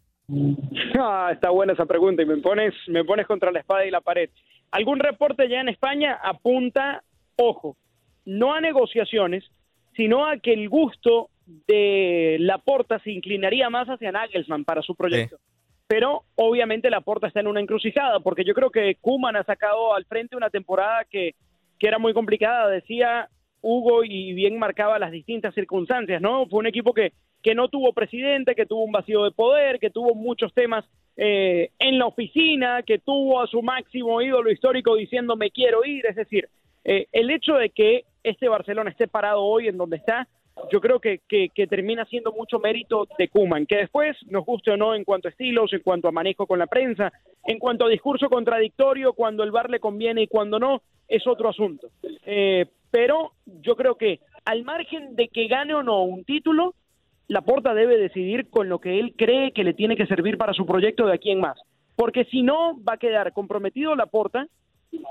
Ah, 0.99 1.29
está 1.33 1.49
buena 1.49 1.73
esa 1.73 1.85
pregunta 1.85 2.21
y 2.21 2.25
me 2.25 2.37
pones, 2.37 2.73
me 2.87 3.03
pones 3.03 3.25
contra 3.27 3.51
la 3.51 3.59
espada 3.59 3.85
y 3.85 3.91
la 3.91 4.01
pared. 4.01 4.29
Algún 4.71 4.99
reporte 4.99 5.49
ya 5.49 5.59
en 5.59 5.69
España 5.69 6.17
apunta, 6.21 7.03
ojo, 7.35 7.75
no 8.25 8.53
a 8.53 8.61
negociaciones, 8.61 9.43
sino 9.95 10.25
a 10.25 10.37
que 10.37 10.53
el 10.53 10.69
gusto 10.69 11.29
de 11.67 12.37
Laporta 12.39 12.99
se 12.99 13.11
inclinaría 13.11 13.69
más 13.69 13.87
hacia 13.87 14.11
Nagelsmann 14.11 14.63
para 14.63 14.81
su 14.81 14.95
proyecto 14.95 15.37
pero 15.91 16.23
obviamente 16.35 16.89
la 16.89 17.01
porta 17.01 17.27
está 17.27 17.41
en 17.41 17.47
una 17.47 17.59
encrucijada, 17.59 18.21
porque 18.21 18.45
yo 18.45 18.53
creo 18.53 18.69
que 18.69 18.95
Kuman 19.01 19.35
ha 19.35 19.43
sacado 19.43 19.93
al 19.93 20.05
frente 20.05 20.37
una 20.37 20.49
temporada 20.49 21.03
que, 21.03 21.35
que 21.77 21.85
era 21.85 21.99
muy 21.99 22.13
complicada, 22.13 22.69
decía 22.69 23.27
Hugo, 23.59 24.05
y 24.05 24.31
bien 24.31 24.57
marcaba 24.57 24.97
las 24.99 25.11
distintas 25.11 25.53
circunstancias, 25.53 26.21
¿no? 26.21 26.45
Fue 26.45 26.59
un 26.59 26.67
equipo 26.67 26.93
que, 26.93 27.11
que 27.43 27.55
no 27.55 27.67
tuvo 27.67 27.91
presidente, 27.91 28.55
que 28.55 28.65
tuvo 28.65 28.85
un 28.85 28.93
vacío 28.93 29.25
de 29.25 29.31
poder, 29.31 29.79
que 29.79 29.89
tuvo 29.89 30.15
muchos 30.15 30.53
temas 30.53 30.85
eh, 31.17 31.71
en 31.77 31.99
la 31.99 32.05
oficina, 32.05 32.83
que 32.83 32.99
tuvo 32.99 33.41
a 33.41 33.47
su 33.47 33.61
máximo 33.61 34.21
ídolo 34.21 34.49
histórico 34.49 34.95
diciendo 34.95 35.35
me 35.35 35.51
quiero 35.51 35.83
ir, 35.83 36.05
es 36.05 36.15
decir, 36.15 36.47
eh, 36.85 37.07
el 37.11 37.29
hecho 37.31 37.55
de 37.55 37.69
que 37.69 38.05
este 38.23 38.47
Barcelona 38.47 38.91
esté 38.91 39.09
parado 39.09 39.43
hoy 39.43 39.67
en 39.67 39.77
donde 39.77 39.97
está, 39.97 40.29
yo 40.71 40.81
creo 40.81 40.99
que, 40.99 41.21
que, 41.27 41.67
termina 41.67 42.05
siendo 42.05 42.31
mucho 42.31 42.59
mérito 42.59 43.07
de 43.17 43.27
Kuman, 43.29 43.65
que 43.65 43.77
después, 43.77 44.17
nos 44.27 44.45
guste 44.45 44.71
o 44.71 44.77
no 44.77 44.95
en 44.95 45.03
cuanto 45.03 45.27
a 45.27 45.31
estilos, 45.31 45.73
en 45.73 45.81
cuanto 45.81 46.07
a 46.07 46.11
manejo 46.11 46.45
con 46.45 46.59
la 46.59 46.67
prensa, 46.67 47.11
en 47.45 47.59
cuanto 47.59 47.85
a 47.85 47.89
discurso 47.89 48.29
contradictorio, 48.29 49.13
cuando 49.13 49.43
el 49.43 49.51
bar 49.51 49.69
le 49.69 49.79
conviene 49.79 50.23
y 50.23 50.27
cuando 50.27 50.59
no, 50.59 50.81
es 51.07 51.25
otro 51.27 51.49
asunto. 51.49 51.89
Eh, 52.25 52.65
pero 52.89 53.33
yo 53.45 53.75
creo 53.75 53.95
que 53.95 54.19
al 54.45 54.63
margen 54.63 55.15
de 55.15 55.27
que 55.27 55.47
gane 55.47 55.73
o 55.73 55.83
no 55.83 56.03
un 56.03 56.23
título, 56.23 56.73
Laporta 57.27 57.73
debe 57.73 57.97
decidir 57.97 58.49
con 58.49 58.67
lo 58.67 58.79
que 58.79 58.99
él 58.99 59.13
cree 59.17 59.51
que 59.51 59.63
le 59.63 59.73
tiene 59.73 59.95
que 59.95 60.07
servir 60.07 60.37
para 60.37 60.53
su 60.53 60.65
proyecto 60.65 61.05
de 61.05 61.13
aquí 61.13 61.31
en 61.31 61.39
más. 61.39 61.57
Porque 61.95 62.25
si 62.25 62.41
no, 62.41 62.75
va 62.83 62.93
a 62.93 62.97
quedar 62.97 63.31
comprometido 63.31 63.95
Laporta 63.95 64.47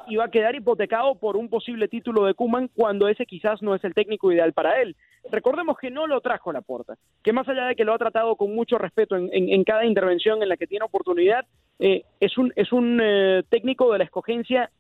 y 0.09 0.17
va 0.17 0.25
a 0.25 0.31
quedar 0.31 0.55
hipotecado 0.55 1.15
por 1.15 1.37
un 1.37 1.49
posible 1.49 1.89
título 1.89 2.27
de 2.27 2.35
Kuman 2.35 2.69
cuando 2.69 3.09
ese 3.09 3.25
quizás 3.25 3.63
no 3.63 3.75
es 3.75 3.83
el 3.85 3.95
técnico 3.95 4.31
ideal 4.33 4.53
para 4.53 4.83
él. 4.83 4.97
Recordemos 5.31 5.77
que 5.79 5.91
no 5.91 6.07
lo 6.07 6.21
trajo 6.21 6.53
la 6.53 6.63
puerta, 6.63 6.97
que 7.23 7.33
más 7.33 7.49
allá 7.49 7.67
de 7.67 7.77
que 7.77 7.85
lo 7.85 7.95
ha 7.95 7.99
tratado 7.99 8.37
con 8.37 8.55
mucho 8.55 8.79
respeto 8.79 9.17
en, 9.17 9.65
cada 9.65 9.85
intervención 9.85 10.43
en 10.43 10.49
la 10.49 10.57
que 10.57 10.67
tiene 10.67 10.85
oportunidad, 10.85 11.45
eh, 11.79 12.05
es 12.21 12.37
un, 12.39 12.53
es 12.57 12.73
un 12.73 13.01
eh, 13.03 13.43
técnico 13.49 13.93
de 13.93 13.99
la 13.99 14.05
escogencia 14.05 14.71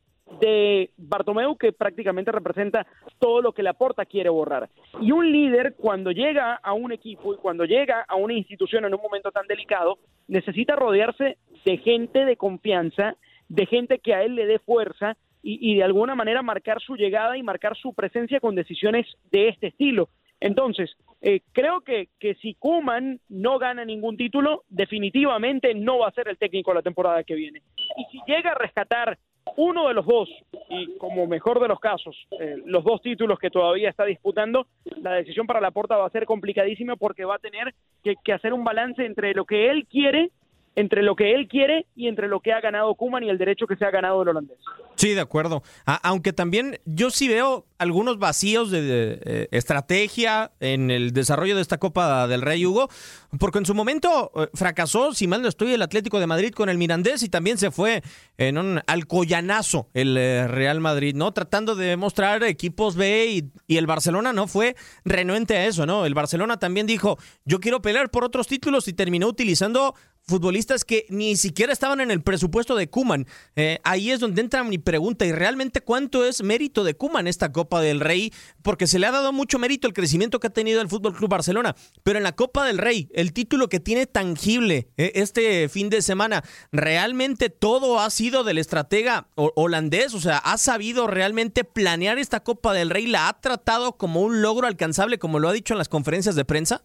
de 0.41 0.91
Bartomeu 0.97 1.57
que 1.57 1.73
prácticamente 1.73 2.31
representa 2.31 2.87
todo 3.19 3.43
lo 3.43 3.53
que 3.53 3.63
la 3.63 3.75
porta 3.75 4.07
quiere 4.07 4.31
borrar. 4.31 4.69
Y 5.01 5.13
un 5.13 5.31
líder 5.31 5.75
cuando 5.77 6.13
llega 6.13 6.55
a 6.55 6.73
un 6.73 6.93
equipo 6.93 7.35
y 7.35 7.37
cuando 7.37 7.65
llega 7.65 8.05
a 8.07 8.15
una 8.15 8.35
institución 8.35 8.85
en 8.85 8.95
un 8.95 9.01
momento 9.03 9.33
tan 9.33 9.47
delicado, 9.47 9.99
necesita 10.29 10.77
rodearse 10.77 11.39
de 11.65 11.77
gente 11.79 12.25
de 12.25 12.37
confianza, 12.37 13.17
de 13.49 13.67
gente 13.67 13.99
que 13.99 14.15
a 14.15 14.23
él 14.23 14.37
le 14.37 14.47
dé 14.47 14.59
fuerza 14.61 15.17
y, 15.43 15.77
de 15.77 15.85
alguna 15.85 16.15
manera 16.15 16.43
marcar 16.43 16.81
su 16.83 16.97
llegada 16.97 17.37
y 17.37 17.43
marcar 17.43 17.75
su 17.75 17.95
presencia 17.95 18.41
con 18.41 18.55
decisiones 18.55 19.07
de 19.33 19.49
este 19.49 19.69
estilo. 19.69 20.11
Entonces, 20.41 20.91
eh, 21.21 21.41
creo 21.53 21.83
que, 21.83 22.09
que 22.19 22.35
si 22.37 22.55
Kuman 22.55 23.21
no 23.29 23.59
gana 23.59 23.85
ningún 23.85 24.17
título, 24.17 24.65
definitivamente 24.69 25.75
no 25.75 25.99
va 25.99 26.09
a 26.09 26.13
ser 26.13 26.29
el 26.29 26.39
técnico 26.39 26.73
la 26.73 26.83
temporada 26.83 27.23
que 27.25 27.35
viene. 27.35 27.63
Y 27.97 28.05
si 28.11 28.21
llega 28.27 28.53
a 28.53 28.59
rescatar 28.59 29.19
uno 29.57 29.89
de 29.89 29.95
los 29.95 30.07
dos, 30.07 30.29
y 30.69 30.97
como 30.99 31.27
mejor 31.27 31.61
de 31.61 31.69
los 31.69 31.81
casos, 31.81 32.17
eh, 32.39 32.57
los 32.65 32.85
dos 32.85 33.03
títulos 33.03 33.39
que 33.39 33.51
todavía 33.51 33.91
está 33.91 34.05
disputando, 34.05 34.67
la 35.03 35.15
decisión 35.15 35.47
para 35.47 35.61
la 35.61 35.71
porta 35.71 35.97
va 35.97 36.07
a 36.07 36.11
ser 36.11 36.25
complicadísima 36.25 36.97
porque 36.97 37.25
va 37.25 37.35
a 37.35 37.41
tener 37.41 37.75
que, 38.03 38.15
que 38.23 38.33
hacer 38.33 38.53
un 38.53 38.65
balance 38.65 39.05
entre 39.05 39.35
lo 39.35 39.45
que 39.45 39.71
él 39.71 39.87
quiere 39.87 40.31
entre 40.77 41.03
lo 41.03 41.17
que 41.17 41.35
él 41.35 41.49
quiere 41.49 41.87
y 41.97 42.09
entre 42.09 42.29
lo 42.29 42.41
que 42.41 42.53
ha 42.53 42.61
ganado 42.61 42.95
Kuman 42.95 43.25
y 43.25 43.29
el 43.29 43.39
derecho 43.39 43.67
que 43.67 43.77
se 43.77 43.85
ha 43.85 43.91
ganado 43.91 44.23
el 44.23 44.29
holandés. 44.29 44.59
Sí, 44.97 45.15
de 45.15 45.21
acuerdo. 45.21 45.63
aunque 45.87 46.33
también 46.33 46.79
yo 46.85 47.11
sí 47.11 47.27
veo 47.27 47.65
algunos 47.79 48.19
vacíos 48.19 48.71
de, 48.71 49.19
eh, 49.25 49.49
estrategia 49.51 50.53
en 50.61 50.91
el 50.91 51.13
desarrollo 51.13 51.57
de 51.57 51.63
esta 51.63 51.79
Copa 51.79 52.29
del 52.29 52.43
Rey 52.43 52.67
Hugo, 52.67 52.91
porque 53.39 53.59
en 53.59 53.65
su 53.65 53.75
momento 53.75 54.31
eh, 54.37 54.49
fracasó, 54.53 55.15
si 55.15 55.27
mal 55.27 55.41
no 55.41 55.49
estoy, 55.49 55.73
el 55.73 55.81
Atlético 55.81 56.21
de 56.21 56.27
Madrid 56.27 56.53
con 56.53 56.69
el 56.69 56.77
Mirandés 56.77 57.23
y 57.23 57.31
también 57.31 57.57
se 57.57 57.71
fue 57.71 58.03
en 58.37 58.59
un 58.59 58.83
alcoyanazo 58.87 59.89
el 59.95 60.15
eh, 60.19 60.47
Real 60.47 60.81
Madrid, 60.81 61.15
¿no? 61.15 61.33
Tratando 61.33 61.75
de 61.75 61.97
mostrar 61.97 62.43
equipos 62.45 62.97
B 62.97 63.27
y, 63.29 63.51
y 63.67 63.79
el 63.79 63.87
Barcelona 63.87 64.35
no 64.35 64.47
fue 64.47 64.77
renuente 65.07 65.57
a 65.57 65.65
eso, 65.65 65.87
¿no? 65.87 66.05
El 66.05 66.13
Barcelona 66.13 66.59
también 66.59 66.87
dijo, 66.87 67.17
yo 67.47 67.61
quiero 67.61 67.81
pelear 67.81 68.11
por 68.11 68.25
otros 68.25 68.47
títulos 68.47 68.87
y 68.89 68.93
terminó 68.93 69.29
utilizando 69.29 69.95
futbolistas 70.27 70.85
que 70.85 71.07
ni 71.09 71.37
siquiera 71.37 71.73
estaban 71.73 72.01
en 72.01 72.11
el 72.11 72.23
presupuesto 72.23 72.77
de 72.77 72.89
Kuman. 72.89 73.27
Eh, 73.57 73.79
ahí 73.85 74.11
es 74.11 74.21
donde 74.21 74.41
entra 74.41 74.65
mi 74.65 74.79
pregunta 74.79 75.27
y 75.27 75.33
realmente 75.33 75.81
cuánto 75.81 76.25
es 76.25 76.43
mérito 76.43 76.85
de 76.85 76.95
Kuman 76.95 77.27
esta 77.27 77.53
Copa 77.53 77.81
del 77.81 78.01
Rey, 78.01 78.33
porque 78.63 78.87
se 78.87 78.99
le 78.99 79.07
ha 79.07 79.11
dado 79.11 79.33
mucho 79.33 79.59
mérito 79.59 79.87
el 79.87 79.93
crecimiento 79.93 80.41
que 80.41 80.47
ha 80.47 80.51
tenido 80.51 80.81
el 80.81 80.89
Fútbol 80.89 81.15
Club 81.15 81.31
Barcelona, 81.31 81.75
pero 82.03 82.19
en 82.19 82.23
la 82.23 82.33
Copa 82.37 82.65
del 82.65 82.79
Rey, 82.79 83.09
el 83.13 83.33
título 83.33 83.69
que 83.69 83.81
tiene 83.81 84.07
tangible 84.07 84.89
eh, 84.97 85.13
este 85.17 85.69
fin 85.69 85.91
de 85.91 86.03
semana, 86.03 86.45
realmente 86.73 87.51
todo 87.51 88.01
ha 88.01 88.11
sido 88.11 88.45
del 88.45 88.59
estratega 88.59 89.29
holandés, 89.35 90.15
o 90.15 90.21
sea, 90.21 90.39
ha 90.39 90.59
sabido 90.59 91.07
realmente 91.07 91.65
planear 91.65 92.19
esta 92.19 92.41
Copa 92.41 92.73
del 92.73 92.91
Rey, 92.91 93.07
la 93.07 93.29
ha 93.29 93.41
tratado 93.41 93.97
como 93.97 94.23
un 94.23 94.43
logro 94.43 94.67
alcanzable, 94.67 95.19
como 95.19 95.39
lo 95.39 95.49
ha 95.49 95.53
dicho 95.53 95.75
en 95.75 95.79
las 95.79 95.89
conferencias 95.89 96.35
de 96.35 96.45
prensa. 96.45 96.85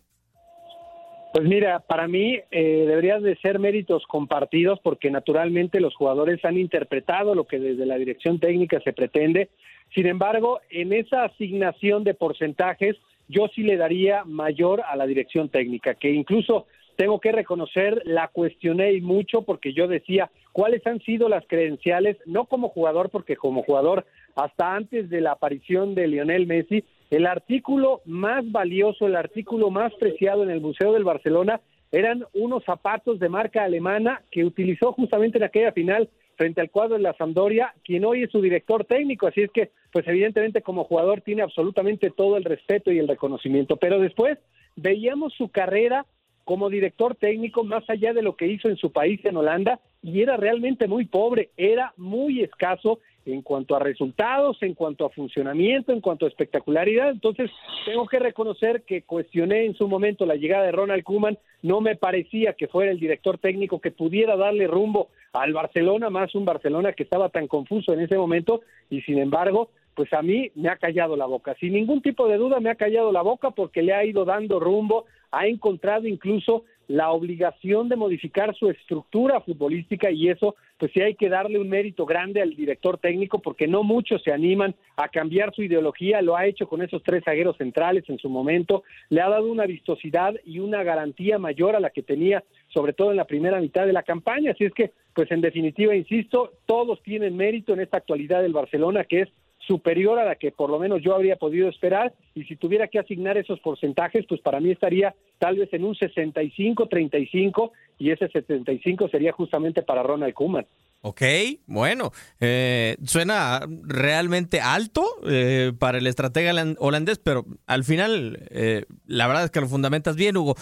Pues 1.36 1.50
mira, 1.50 1.82
para 1.82 2.08
mí 2.08 2.40
eh, 2.50 2.86
deberían 2.88 3.22
de 3.22 3.36
ser 3.40 3.60
méritos 3.60 4.08
compartidos 4.08 4.80
porque 4.82 5.12
naturalmente 5.12 5.82
los 5.82 5.94
jugadores 5.94 6.46
han 6.46 6.58
interpretado 6.58 7.36
lo 7.36 7.44
que 7.44 7.60
desde 7.60 7.86
la 7.86 7.98
dirección 7.98 8.40
técnica 8.40 8.80
se 8.86 8.94
pretende. 8.94 9.50
Sin 9.94 10.08
embargo, 10.08 10.62
en 10.70 10.94
esa 10.94 11.26
asignación 11.26 12.06
de 12.06 12.14
porcentajes, 12.14 12.96
yo 13.28 13.50
sí 13.54 13.64
le 13.64 13.76
daría 13.76 14.24
mayor 14.24 14.82
a 14.88 14.96
la 14.96 15.06
dirección 15.06 15.50
técnica, 15.50 15.96
que 15.96 16.10
incluso 16.10 16.68
tengo 16.96 17.20
que 17.20 17.34
reconocer, 17.34 18.02
la 18.06 18.30
cuestioné 18.30 18.94
y 18.94 19.02
mucho 19.02 19.42
porque 19.42 19.74
yo 19.74 19.90
decía 19.90 20.32
cuáles 20.54 20.88
han 20.88 21.02
sido 21.02 21.28
las 21.28 21.46
credenciales, 21.48 22.16
no 22.26 22.46
como 22.46 22.70
jugador, 22.70 23.10
porque 23.10 23.36
como 23.36 23.64
jugador, 23.64 24.06
hasta 24.38 24.74
antes 24.74 25.10
de 25.10 25.20
la 25.20 25.34
aparición 25.34 25.96
de 25.96 26.08
Lionel 26.08 26.48
Messi, 26.48 26.86
el 27.10 27.28
artículo 27.28 28.02
más 28.06 28.50
valioso, 28.52 29.08
el 29.08 29.16
artículo 29.16 29.70
más 29.70 29.94
preciado 29.96 30.44
en 30.44 30.50
el 30.50 30.62
Museo 30.62 30.94
del 30.94 31.04
Barcelona 31.04 31.62
eran 31.92 32.26
unos 32.34 32.64
zapatos 32.64 33.20
de 33.20 33.30
marca 33.30 33.64
alemana 33.64 34.22
que 34.32 34.44
utilizó 34.44 34.92
justamente 34.92 35.38
en 35.38 35.44
aquella 35.44 35.72
final 35.72 36.10
frente 36.36 36.60
al 36.60 36.70
cuadro 36.70 36.96
de 36.96 37.02
la 37.02 37.14
Sampdoria, 37.14 37.74
quien 37.84 38.04
hoy 38.04 38.24
es 38.24 38.32
su 38.32 38.42
director 38.42 38.84
técnico, 38.84 39.28
así 39.28 39.42
es 39.42 39.52
que, 39.52 39.72
pues 39.92 40.06
evidentemente 40.08 40.62
como 40.62 40.84
jugador 40.84 41.22
tiene 41.22 41.42
absolutamente 41.42 42.12
todo 42.12 42.36
el 42.36 42.44
respeto 42.44 42.92
y 42.92 43.00
el 43.00 43.08
reconocimiento, 43.08 43.78
pero 43.78 44.00
después 44.00 44.38
veíamos 44.76 45.34
su 45.34 45.50
carrera 45.50 46.06
como 46.44 46.70
director 46.70 47.16
técnico 47.16 47.64
más 47.64 47.90
allá 47.90 48.14
de 48.14 48.22
lo 48.22 48.36
que 48.36 48.48
hizo 48.48 48.68
en 48.70 48.78
su 48.78 48.92
país, 48.92 49.20
en 49.24 49.38
Holanda, 49.38 49.80
y 50.04 50.22
era 50.22 50.38
realmente 50.38 50.88
muy 50.88 51.06
pobre, 51.06 51.50
era 51.58 51.94
muy 51.98 52.42
escaso 52.42 53.00
en 53.26 53.42
cuanto 53.42 53.76
a 53.76 53.80
resultados, 53.80 54.58
en 54.62 54.74
cuanto 54.74 55.06
a 55.06 55.10
funcionamiento, 55.10 55.92
en 55.92 56.02
cuanto 56.02 56.26
a 56.26 56.30
espectacularidad. 56.30 57.10
Entonces, 57.10 57.50
tengo 57.86 58.06
que 58.08 58.20
reconocer 58.20 58.84
que 58.84 59.02
cuestioné 59.02 59.66
en 59.66 59.76
su 59.76 59.88
momento 59.88 60.26
la 60.26 60.36
llegada 60.36 60.66
de 60.66 60.72
Ronald 60.72 61.04
Koeman, 61.04 61.38
no 61.62 61.82
me 61.82 61.96
parecía 61.96 62.54
que 62.54 62.68
fuera 62.68 62.92
el 62.92 63.00
director 63.00 63.38
técnico 63.40 63.82
que 63.82 63.92
pudiera 63.92 64.36
darle 64.36 64.68
rumbo 64.68 65.10
al 65.34 65.54
Barcelona, 65.54 66.10
más 66.10 66.36
un 66.36 66.46
Barcelona 66.46 66.94
que 66.94 67.04
estaba 67.04 67.30
tan 67.30 67.48
confuso 67.48 67.94
en 67.94 68.02
ese 68.02 68.18
momento, 68.18 68.62
y 68.90 69.02
sin 69.02 69.18
embargo, 69.18 69.70
pues 69.96 70.12
a 70.14 70.22
mí 70.22 70.52
me 70.56 70.70
ha 70.70 70.76
callado 70.76 71.16
la 71.16 71.26
boca. 71.26 71.56
Sin 71.60 71.74
ningún 71.74 72.02
tipo 72.02 72.28
de 72.28 72.38
duda 72.38 72.60
me 72.60 72.70
ha 72.70 72.76
callado 72.76 73.12
la 73.12 73.22
boca 73.22 73.52
porque 73.52 73.82
le 73.82 73.94
ha 73.94 74.06
ido 74.06 74.26
dando 74.26 74.60
rumbo, 74.60 75.06
ha 75.32 75.48
encontrado 75.48 76.08
incluso 76.08 76.66
la 76.88 77.12
obligación 77.12 77.90
de 77.90 77.96
modificar 77.96 78.56
su 78.56 78.70
estructura 78.70 79.42
futbolística 79.42 80.12
y 80.12 80.30
eso 80.30 80.56
pues 80.78 80.92
sí 80.92 81.02
hay 81.02 81.16
que 81.16 81.30
darle 81.30 81.58
un 81.58 81.70
mérito 81.70 82.06
grande 82.06 82.42
al 82.42 82.56
director 82.56 82.98
técnico 82.98 83.40
porque 83.40 83.68
no 83.68 83.84
muchos 83.84 84.22
se 84.24 84.32
animan 84.32 84.76
a 84.98 85.08
cambiar 85.08 85.54
su 85.54 85.64
ideología, 85.64 86.22
lo 86.22 86.36
ha 86.36 86.46
hecho 86.46 86.68
con 86.68 86.82
esos 86.82 87.02
tres 87.04 87.24
zagueros 87.24 87.58
centrales 87.58 88.04
en 88.10 88.18
su 88.18 88.30
momento, 88.30 88.84
le 89.10 89.22
ha 89.22 89.30
dado 89.30 89.52
una 89.52 89.66
vistosidad 89.66 90.36
y 90.46 90.60
una 90.60 90.84
garantía 90.84 91.40
mayor 91.40 91.76
a 91.76 91.80
la 91.80 91.92
que 91.92 92.04
tenía 92.04 92.44
sobre 92.74 92.94
todo 92.94 93.12
en 93.12 93.18
la 93.18 93.26
primera 93.26 93.62
mitad 93.62 93.86
de 93.86 93.94
la 93.94 94.04
campaña, 94.04 94.52
así 94.52 94.66
es 94.66 94.74
que 94.74 94.92
pues 95.14 95.32
en 95.32 95.42
definitiva 95.42 95.96
insisto, 95.96 96.52
todos 96.66 97.02
tienen 97.04 97.38
mérito 97.38 97.74
en 97.74 97.80
esta 97.80 97.98
actualidad 97.98 98.42
del 98.42 98.54
Barcelona 98.54 99.06
que 99.06 99.22
es 99.22 99.30
superior 99.68 100.20
a 100.20 100.26
la 100.26 100.36
que 100.36 100.52
por 100.52 100.70
lo 100.70 100.80
menos 100.80 101.02
yo 101.02 101.16
habría 101.16 101.36
podido 101.36 101.70
esperar 101.70 102.14
y 102.34 102.44
si 102.44 102.56
tuviera 102.56 102.88
que 102.88 103.00
asignar 103.00 103.38
esos 103.38 103.60
porcentajes, 103.60 104.26
pues 104.28 104.42
para 104.42 104.60
mí 104.60 104.72
estaría 104.72 105.16
tal 105.40 105.58
vez 105.58 105.72
en 105.74 105.84
un 105.84 105.96
65-35 105.96 107.72
y 107.98 108.12
ese 108.12 108.28
75 108.28 109.10
sería 109.10 109.32
justamente 109.32 109.82
para 109.82 110.04
Ronald 110.04 110.34
Koeman. 110.34 110.66
Ok, 111.08 111.22
bueno, 111.68 112.12
eh, 112.40 112.98
suena 113.06 113.62
realmente 113.84 114.60
alto 114.60 115.06
eh, 115.28 115.72
para 115.78 116.00
el 116.00 116.08
estratega 116.08 116.52
holandés, 116.80 117.20
pero 117.20 117.46
al 117.68 117.84
final 117.84 118.40
eh, 118.50 118.86
la 119.06 119.28
verdad 119.28 119.44
es 119.44 119.52
que 119.52 119.62
lo 119.62 119.68
fundamentas 119.68 120.16
bien, 120.16 120.36
Hugo. 120.36 120.56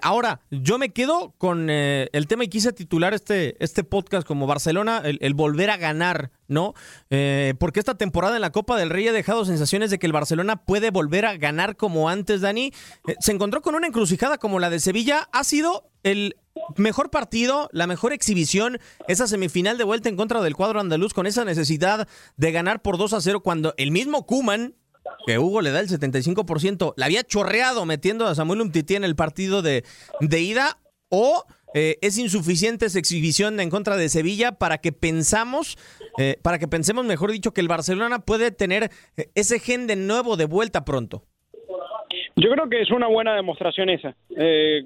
ahora, 0.00 0.40
yo 0.50 0.78
me 0.78 0.94
quedo 0.94 1.34
con 1.36 1.68
el 1.68 2.26
tema 2.28 2.44
y 2.44 2.48
quise 2.48 2.72
titular 2.72 3.12
este, 3.12 3.62
este 3.62 3.84
podcast 3.84 4.26
como 4.26 4.46
Barcelona, 4.46 5.02
el, 5.04 5.34
volver 5.34 5.68
a 5.68 5.76
ganar, 5.76 6.30
¿no? 6.50 6.74
porque 7.58 7.80
esta 7.80 7.94
temporada 7.94 8.36
en 8.36 8.42
la 8.42 8.50
Copa 8.50 8.76
del 8.76 8.90
Rey 8.90 9.08
ha 9.08 9.12
dejado 9.12 9.44
sensaciones 9.44 9.90
de 9.90 9.98
que 9.98 10.06
el 10.06 10.12
Barcelona 10.12 10.56
puede 10.56 10.90
volver 10.90 11.24
a 11.24 11.36
ganar 11.36 11.76
como 11.76 12.08
antes, 12.08 12.40
Dani. 12.40 12.72
se 13.20 13.32
encontró 13.32 13.62
con 13.62 13.74
una 13.74 13.86
encrucijada 13.86 14.38
como 14.38 14.58
la 14.58 14.70
de 14.70 14.80
Sevilla, 14.80 15.28
ha 15.32 15.44
sido 15.44 15.90
el 16.02 16.36
mejor 16.76 17.10
partido, 17.10 17.68
la 17.72 17.86
mejor 17.86 18.12
exhibición, 18.12 18.78
esa 19.08 19.26
semifinal 19.26 19.78
de 19.78 19.84
vuelta 19.84 20.08
en 20.08 20.16
contra 20.16 20.40
del 20.40 20.56
cuadro 20.56 20.80
andaluz 20.80 21.14
con 21.14 21.26
esa 21.26 21.44
necesidad 21.44 22.08
de 22.36 22.52
ganar 22.52 22.82
por 22.82 22.98
2 22.98 23.12
a 23.14 23.20
0 23.20 23.40
cuando 23.40 23.74
el 23.76 23.90
mismo 23.90 24.26
Kuman, 24.26 24.74
que 25.26 25.38
Hugo 25.38 25.60
le 25.60 25.70
da 25.70 25.80
el 25.80 25.88
75%, 25.88 26.94
la 26.96 27.06
había 27.06 27.24
chorreado 27.24 27.84
metiendo 27.86 28.26
a 28.26 28.34
Samuel 28.34 28.62
Umtiti 28.62 28.96
en 28.96 29.04
el 29.04 29.16
partido 29.16 29.62
de, 29.62 29.84
de 30.20 30.40
ida 30.40 30.78
o 31.08 31.44
eh, 31.74 31.96
es 32.02 32.18
insuficiente 32.18 32.86
esa 32.86 32.98
exhibición 32.98 33.60
en 33.60 33.70
contra 33.70 33.96
de 33.96 34.08
Sevilla 34.08 34.52
para 34.52 34.78
que 34.78 34.92
pensamos, 34.92 35.76
eh, 36.18 36.36
para 36.42 36.58
que 36.58 36.68
pensemos, 36.68 37.04
mejor 37.04 37.30
dicho, 37.30 37.52
que 37.52 37.60
el 37.60 37.68
Barcelona 37.68 38.20
puede 38.20 38.50
tener 38.50 38.90
eh, 39.16 39.30
ese 39.34 39.58
gen 39.58 39.86
de 39.86 39.96
nuevo 39.96 40.36
de 40.36 40.46
vuelta 40.46 40.84
pronto. 40.84 41.24
Yo 42.36 42.50
creo 42.50 42.68
que 42.68 42.80
es 42.80 42.90
una 42.90 43.06
buena 43.06 43.34
demostración 43.34 43.90
esa. 43.90 44.14
Eh, 44.36 44.84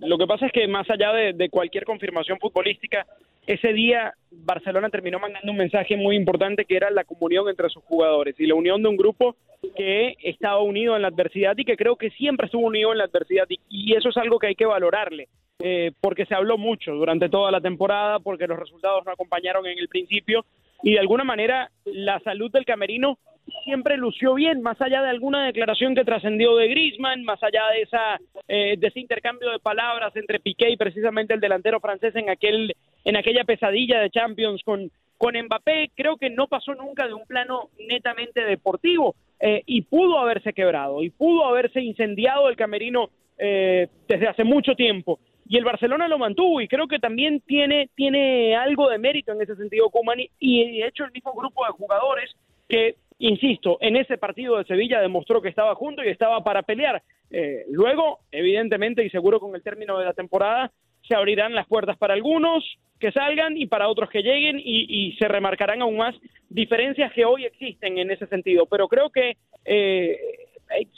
lo 0.00 0.18
que 0.18 0.26
pasa 0.26 0.46
es 0.46 0.52
que 0.52 0.66
más 0.68 0.88
allá 0.90 1.12
de, 1.12 1.48
cualquier 1.48 1.84
confirmación 1.84 2.38
futbolística, 2.38 3.06
ese 3.46 3.72
día 3.72 4.14
Barcelona 4.30 4.90
terminó 4.90 5.18
mandando 5.18 5.50
un 5.50 5.56
mensaje 5.56 5.96
muy 5.96 6.16
importante 6.16 6.64
que 6.64 6.76
era 6.76 6.90
la 6.90 7.04
comunión 7.04 7.48
entre 7.48 7.68
sus 7.68 7.82
jugadores 7.84 8.34
y 8.38 8.46
la 8.46 8.54
unión 8.54 8.82
de 8.82 8.88
un 8.88 8.96
grupo 8.96 9.36
que 9.76 10.16
estaba 10.22 10.60
unido 10.62 10.96
en 10.96 11.02
la 11.02 11.08
adversidad 11.08 11.56
y 11.56 11.64
que 11.64 11.76
creo 11.76 11.96
que 11.96 12.10
siempre 12.10 12.46
estuvo 12.46 12.66
unido 12.66 12.92
en 12.92 12.98
la 12.98 13.04
adversidad 13.04 13.46
y, 13.48 13.94
eso 13.94 14.08
es 14.08 14.16
algo 14.16 14.38
que 14.38 14.48
hay 14.48 14.54
que 14.54 14.66
valorarle. 14.66 15.28
Eh, 15.58 15.92
porque 16.02 16.26
se 16.26 16.34
habló 16.34 16.58
mucho 16.58 16.92
durante 16.92 17.30
toda 17.30 17.50
la 17.50 17.62
temporada, 17.62 18.18
porque 18.20 18.46
los 18.46 18.58
resultados 18.58 19.06
no 19.06 19.12
acompañaron 19.12 19.66
en 19.66 19.78
el 19.78 19.88
principio 19.88 20.44
y 20.82 20.92
de 20.92 20.98
alguna 20.98 21.24
manera 21.24 21.70
la 21.86 22.20
salud 22.20 22.50
del 22.52 22.66
camerino 22.66 23.18
siempre 23.64 23.96
lució 23.96 24.34
bien, 24.34 24.60
más 24.60 24.78
allá 24.82 25.00
de 25.00 25.08
alguna 25.08 25.46
declaración 25.46 25.94
que 25.94 26.04
trascendió 26.04 26.56
de 26.56 26.68
Griezmann, 26.68 27.24
más 27.24 27.42
allá 27.42 27.62
de 27.72 27.82
esa 27.82 28.20
eh, 28.48 28.76
de 28.76 28.86
ese 28.86 29.00
intercambio 29.00 29.50
de 29.50 29.58
palabras 29.58 30.14
entre 30.16 30.40
Piqué 30.40 30.68
y 30.70 30.76
precisamente 30.76 31.32
el 31.32 31.40
delantero 31.40 31.80
francés 31.80 32.14
en 32.16 32.28
aquel 32.28 32.74
en 33.04 33.16
aquella 33.16 33.44
pesadilla 33.44 34.00
de 34.00 34.10
Champions 34.10 34.62
con 34.62 34.90
con 35.16 35.34
Mbappé, 35.34 35.92
creo 35.94 36.18
que 36.18 36.28
no 36.28 36.46
pasó 36.48 36.74
nunca 36.74 37.06
de 37.06 37.14
un 37.14 37.24
plano 37.24 37.70
netamente 37.88 38.44
deportivo 38.44 39.14
eh, 39.40 39.62
y 39.64 39.80
pudo 39.80 40.18
haberse 40.18 40.52
quebrado 40.52 41.02
y 41.02 41.08
pudo 41.08 41.46
haberse 41.46 41.80
incendiado 41.80 42.50
el 42.50 42.56
camerino 42.56 43.08
eh, 43.38 43.88
desde 44.08 44.28
hace 44.28 44.44
mucho 44.44 44.74
tiempo 44.74 45.18
y 45.48 45.56
el 45.56 45.64
Barcelona 45.64 46.08
lo 46.08 46.18
mantuvo 46.18 46.60
y 46.60 46.68
creo 46.68 46.88
que 46.88 46.98
también 46.98 47.40
tiene, 47.40 47.88
tiene 47.94 48.56
algo 48.56 48.88
de 48.88 48.98
mérito 48.98 49.32
en 49.32 49.42
ese 49.42 49.56
sentido 49.56 49.90
Koeman 49.90 50.18
y 50.40 50.80
de 50.80 50.88
hecho 50.88 51.04
el 51.04 51.12
mismo 51.12 51.32
grupo 51.34 51.64
de 51.64 51.72
jugadores 51.72 52.34
que, 52.68 52.96
insisto, 53.18 53.78
en 53.80 53.96
ese 53.96 54.18
partido 54.18 54.58
de 54.58 54.64
Sevilla 54.64 55.00
demostró 55.00 55.40
que 55.40 55.48
estaba 55.48 55.74
junto 55.74 56.02
y 56.02 56.08
estaba 56.08 56.42
para 56.42 56.62
pelear. 56.62 57.02
Eh, 57.30 57.64
luego, 57.70 58.20
evidentemente 58.32 59.04
y 59.04 59.10
seguro 59.10 59.38
con 59.40 59.54
el 59.54 59.62
término 59.62 59.98
de 59.98 60.06
la 60.06 60.14
temporada, 60.14 60.72
se 61.06 61.14
abrirán 61.14 61.54
las 61.54 61.66
puertas 61.66 61.96
para 61.96 62.14
algunos 62.14 62.64
que 62.98 63.12
salgan 63.12 63.56
y 63.56 63.66
para 63.66 63.88
otros 63.88 64.10
que 64.10 64.22
lleguen 64.22 64.58
y, 64.58 64.86
y 64.88 65.12
se 65.16 65.28
remarcarán 65.28 65.82
aún 65.82 65.98
más 65.98 66.14
diferencias 66.48 67.12
que 67.12 67.24
hoy 67.24 67.44
existen 67.44 67.98
en 67.98 68.10
ese 68.10 68.26
sentido. 68.26 68.66
Pero 68.66 68.88
creo 68.88 69.10
que 69.10 69.36
eh, 69.64 70.18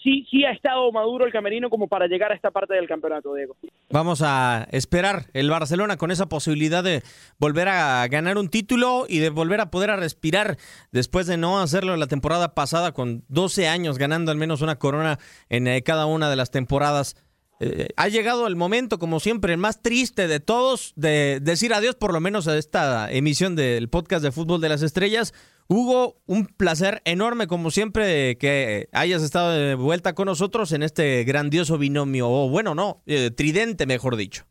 sí, 0.02 0.26
sí 0.30 0.44
ha 0.44 0.52
estado 0.52 0.90
maduro 0.92 1.26
el 1.26 1.32
camerino 1.32 1.70
como 1.70 1.88
para 1.88 2.06
llegar 2.06 2.32
a 2.32 2.34
esta 2.34 2.50
parte 2.50 2.74
del 2.74 2.88
campeonato, 2.88 3.34
Diego. 3.34 3.56
Vamos 3.90 4.22
a 4.22 4.66
esperar 4.70 5.26
el 5.32 5.50
Barcelona 5.50 5.96
con 5.96 6.10
esa 6.10 6.28
posibilidad 6.28 6.82
de 6.82 7.02
volver 7.38 7.68
a 7.68 8.06
ganar 8.08 8.38
un 8.38 8.48
título 8.48 9.06
y 9.08 9.18
de 9.18 9.30
volver 9.30 9.60
a 9.60 9.70
poder 9.70 9.90
a 9.90 9.96
respirar 9.96 10.56
después 10.92 11.26
de 11.26 11.36
no 11.36 11.60
hacerlo 11.60 11.96
la 11.96 12.06
temporada 12.06 12.54
pasada 12.54 12.92
con 12.92 13.24
12 13.28 13.68
años 13.68 13.98
ganando 13.98 14.30
al 14.30 14.38
menos 14.38 14.62
una 14.62 14.78
corona 14.78 15.18
en 15.48 15.66
eh, 15.66 15.82
cada 15.82 16.06
una 16.06 16.30
de 16.30 16.36
las 16.36 16.50
temporadas. 16.50 17.16
Eh, 17.60 17.88
ha 17.96 18.08
llegado 18.08 18.46
el 18.46 18.54
momento, 18.54 18.98
como 18.98 19.18
siempre, 19.18 19.52
el 19.52 19.58
más 19.58 19.82
triste 19.82 20.28
de 20.28 20.38
todos, 20.38 20.92
de 20.96 21.40
decir 21.40 21.74
adiós 21.74 21.96
por 21.96 22.12
lo 22.12 22.20
menos 22.20 22.46
a 22.46 22.56
esta 22.56 23.10
emisión 23.10 23.56
del 23.56 23.88
podcast 23.88 24.24
de 24.24 24.30
Fútbol 24.30 24.60
de 24.60 24.68
las 24.68 24.82
Estrellas. 24.82 25.34
Hugo, 25.68 26.16
un 26.26 26.46
placer 26.46 27.02
enorme 27.04 27.46
como 27.46 27.70
siempre 27.70 28.38
que 28.38 28.88
hayas 28.92 29.22
estado 29.22 29.52
de 29.52 29.74
vuelta 29.74 30.14
con 30.14 30.26
nosotros 30.26 30.72
en 30.72 30.82
este 30.82 31.24
grandioso 31.24 31.76
binomio, 31.76 32.30
o 32.30 32.48
bueno, 32.48 32.74
no, 32.74 33.02
eh, 33.06 33.30
tridente, 33.30 33.84
mejor 33.86 34.16
dicho. 34.16 34.44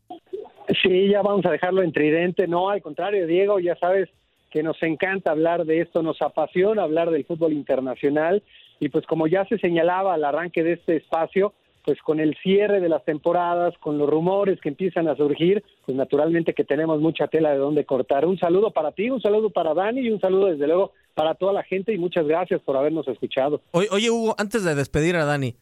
Sí, 0.82 1.08
ya 1.08 1.22
vamos 1.22 1.44
a 1.46 1.50
dejarlo 1.50 1.82
en 1.82 1.92
tridente, 1.92 2.46
no, 2.46 2.68
al 2.68 2.82
contrario, 2.82 3.26
Diego, 3.26 3.58
ya 3.58 3.74
sabes 3.76 4.10
que 4.50 4.62
nos 4.62 4.80
encanta 4.82 5.32
hablar 5.32 5.64
de 5.64 5.80
esto, 5.80 6.02
nos 6.02 6.20
apasiona 6.22 6.82
hablar 6.82 7.10
del 7.10 7.24
fútbol 7.24 7.52
internacional 7.52 8.42
y 8.80 8.88
pues 8.90 9.06
como 9.06 9.26
ya 9.26 9.44
se 9.46 9.58
señalaba 9.58 10.14
al 10.14 10.24
arranque 10.24 10.62
de 10.62 10.74
este 10.74 10.96
espacio, 10.96 11.52
pues 11.88 12.02
con 12.02 12.20
el 12.20 12.36
cierre 12.42 12.80
de 12.80 12.90
las 12.90 13.02
temporadas, 13.06 13.72
con 13.78 13.96
los 13.96 14.10
rumores 14.10 14.60
que 14.60 14.68
empiezan 14.68 15.08
a 15.08 15.16
surgir, 15.16 15.64
pues 15.86 15.96
naturalmente 15.96 16.52
que 16.52 16.62
tenemos 16.62 17.00
mucha 17.00 17.28
tela 17.28 17.50
de 17.50 17.56
dónde 17.56 17.86
cortar. 17.86 18.26
Un 18.26 18.38
saludo 18.38 18.72
para 18.72 18.92
ti, 18.92 19.08
un 19.08 19.22
saludo 19.22 19.48
para 19.48 19.72
Dani 19.72 20.02
y 20.02 20.10
un 20.10 20.20
saludo 20.20 20.48
desde 20.48 20.66
luego 20.66 20.92
para 21.14 21.34
toda 21.34 21.54
la 21.54 21.62
gente 21.62 21.94
y 21.94 21.96
muchas 21.96 22.26
gracias 22.26 22.60
por 22.60 22.76
habernos 22.76 23.08
escuchado. 23.08 23.62
Oye, 23.70 24.10
Hugo, 24.10 24.34
antes 24.36 24.64
de 24.64 24.74
despedir 24.74 25.16
a 25.16 25.24
Dani, 25.24 25.56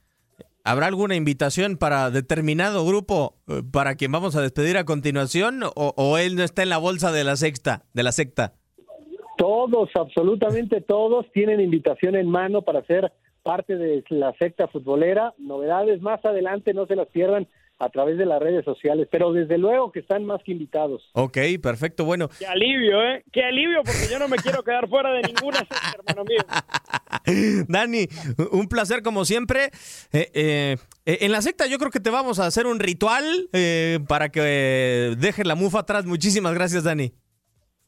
¿habrá 0.64 0.86
alguna 0.86 1.14
invitación 1.14 1.76
para 1.76 2.10
determinado 2.10 2.84
grupo 2.84 3.36
eh, 3.46 3.62
para 3.72 3.94
quien 3.94 4.10
vamos 4.10 4.34
a 4.34 4.42
despedir 4.42 4.78
a 4.78 4.84
continuación 4.84 5.62
o, 5.62 5.94
o 5.96 6.18
él 6.18 6.34
no 6.34 6.42
está 6.42 6.64
en 6.64 6.70
la 6.70 6.78
bolsa 6.78 7.12
de 7.12 7.22
la 7.22 7.36
sexta, 7.36 7.84
de 7.94 8.02
la 8.02 8.10
secta? 8.10 8.54
Todos, 9.38 9.90
absolutamente 9.94 10.80
todos 10.80 11.30
tienen 11.32 11.60
invitación 11.60 12.16
en 12.16 12.28
mano 12.28 12.62
para 12.62 12.80
hacer 12.80 13.12
parte 13.46 13.76
de 13.76 14.02
la 14.10 14.32
secta 14.34 14.66
futbolera. 14.66 15.32
Novedades 15.38 16.02
más 16.02 16.22
adelante, 16.24 16.74
no 16.74 16.86
se 16.86 16.96
las 16.96 17.06
pierdan 17.06 17.46
a 17.78 17.88
través 17.90 18.16
de 18.18 18.26
las 18.26 18.40
redes 18.40 18.64
sociales, 18.64 19.06
pero 19.10 19.32
desde 19.32 19.58
luego 19.58 19.92
que 19.92 20.00
están 20.00 20.24
más 20.24 20.42
que 20.42 20.52
invitados. 20.52 21.02
Ok, 21.12 21.38
perfecto, 21.62 22.04
bueno. 22.04 22.28
Qué 22.38 22.46
alivio, 22.46 23.02
¿eh? 23.02 23.22
Qué 23.32 23.42
alivio, 23.42 23.82
porque 23.84 24.10
yo 24.10 24.18
no 24.18 24.28
me 24.28 24.36
quiero 24.38 24.62
quedar 24.62 24.88
fuera 24.88 25.12
de 25.12 25.22
ninguna 25.22 25.58
secta, 25.58 25.94
hermano 25.98 26.24
mío. 26.24 26.40
Dani, 27.68 28.08
un 28.50 28.66
placer 28.68 29.02
como 29.02 29.24
siempre. 29.24 29.70
Eh, 30.12 30.30
eh, 30.34 30.76
en 31.04 31.32
la 31.32 31.42
secta 31.42 31.66
yo 31.66 31.78
creo 31.78 31.90
que 31.90 32.00
te 32.00 32.10
vamos 32.10 32.40
a 32.40 32.46
hacer 32.46 32.66
un 32.66 32.80
ritual 32.80 33.48
eh, 33.52 34.00
para 34.08 34.30
que 34.30 35.14
dejes 35.18 35.46
la 35.46 35.54
mufa 35.54 35.80
atrás. 35.80 36.06
Muchísimas 36.06 36.54
gracias, 36.54 36.82
Dani. 36.82 37.12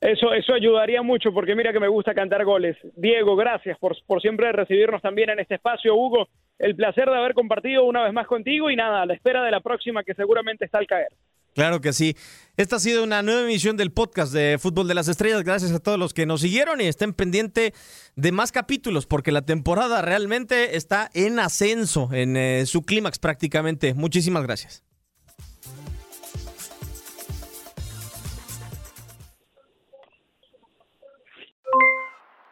Eso, 0.00 0.32
eso 0.32 0.54
ayudaría 0.54 1.02
mucho 1.02 1.32
porque 1.32 1.56
mira 1.56 1.72
que 1.72 1.80
me 1.80 1.88
gusta 1.88 2.14
cantar 2.14 2.44
goles. 2.44 2.76
Diego, 2.94 3.34
gracias 3.34 3.76
por, 3.78 3.96
por 4.06 4.22
siempre 4.22 4.52
recibirnos 4.52 5.02
también 5.02 5.30
en 5.30 5.40
este 5.40 5.56
espacio. 5.56 5.94
Hugo, 5.94 6.28
el 6.58 6.76
placer 6.76 7.08
de 7.08 7.16
haber 7.16 7.34
compartido 7.34 7.84
una 7.84 8.04
vez 8.04 8.12
más 8.12 8.26
contigo 8.26 8.70
y 8.70 8.76
nada, 8.76 9.02
a 9.02 9.06
la 9.06 9.14
espera 9.14 9.42
de 9.42 9.50
la 9.50 9.60
próxima 9.60 10.04
que 10.04 10.14
seguramente 10.14 10.64
está 10.64 10.78
al 10.78 10.86
caer. 10.86 11.08
Claro 11.54 11.80
que 11.80 11.92
sí. 11.92 12.14
Esta 12.56 12.76
ha 12.76 12.78
sido 12.78 13.02
una 13.02 13.22
nueva 13.22 13.42
emisión 13.42 13.76
del 13.76 13.90
podcast 13.90 14.32
de 14.32 14.58
Fútbol 14.60 14.86
de 14.86 14.94
las 14.94 15.08
Estrellas. 15.08 15.42
Gracias 15.42 15.72
a 15.72 15.80
todos 15.80 15.98
los 15.98 16.14
que 16.14 16.24
nos 16.24 16.42
siguieron 16.42 16.80
y 16.80 16.84
estén 16.84 17.12
pendiente 17.12 17.74
de 18.14 18.30
más 18.30 18.52
capítulos 18.52 19.06
porque 19.06 19.32
la 19.32 19.42
temporada 19.42 20.00
realmente 20.00 20.76
está 20.76 21.10
en 21.14 21.40
ascenso, 21.40 22.10
en 22.12 22.36
eh, 22.36 22.66
su 22.66 22.82
clímax 22.82 23.18
prácticamente. 23.18 23.94
Muchísimas 23.94 24.44
gracias. 24.44 24.87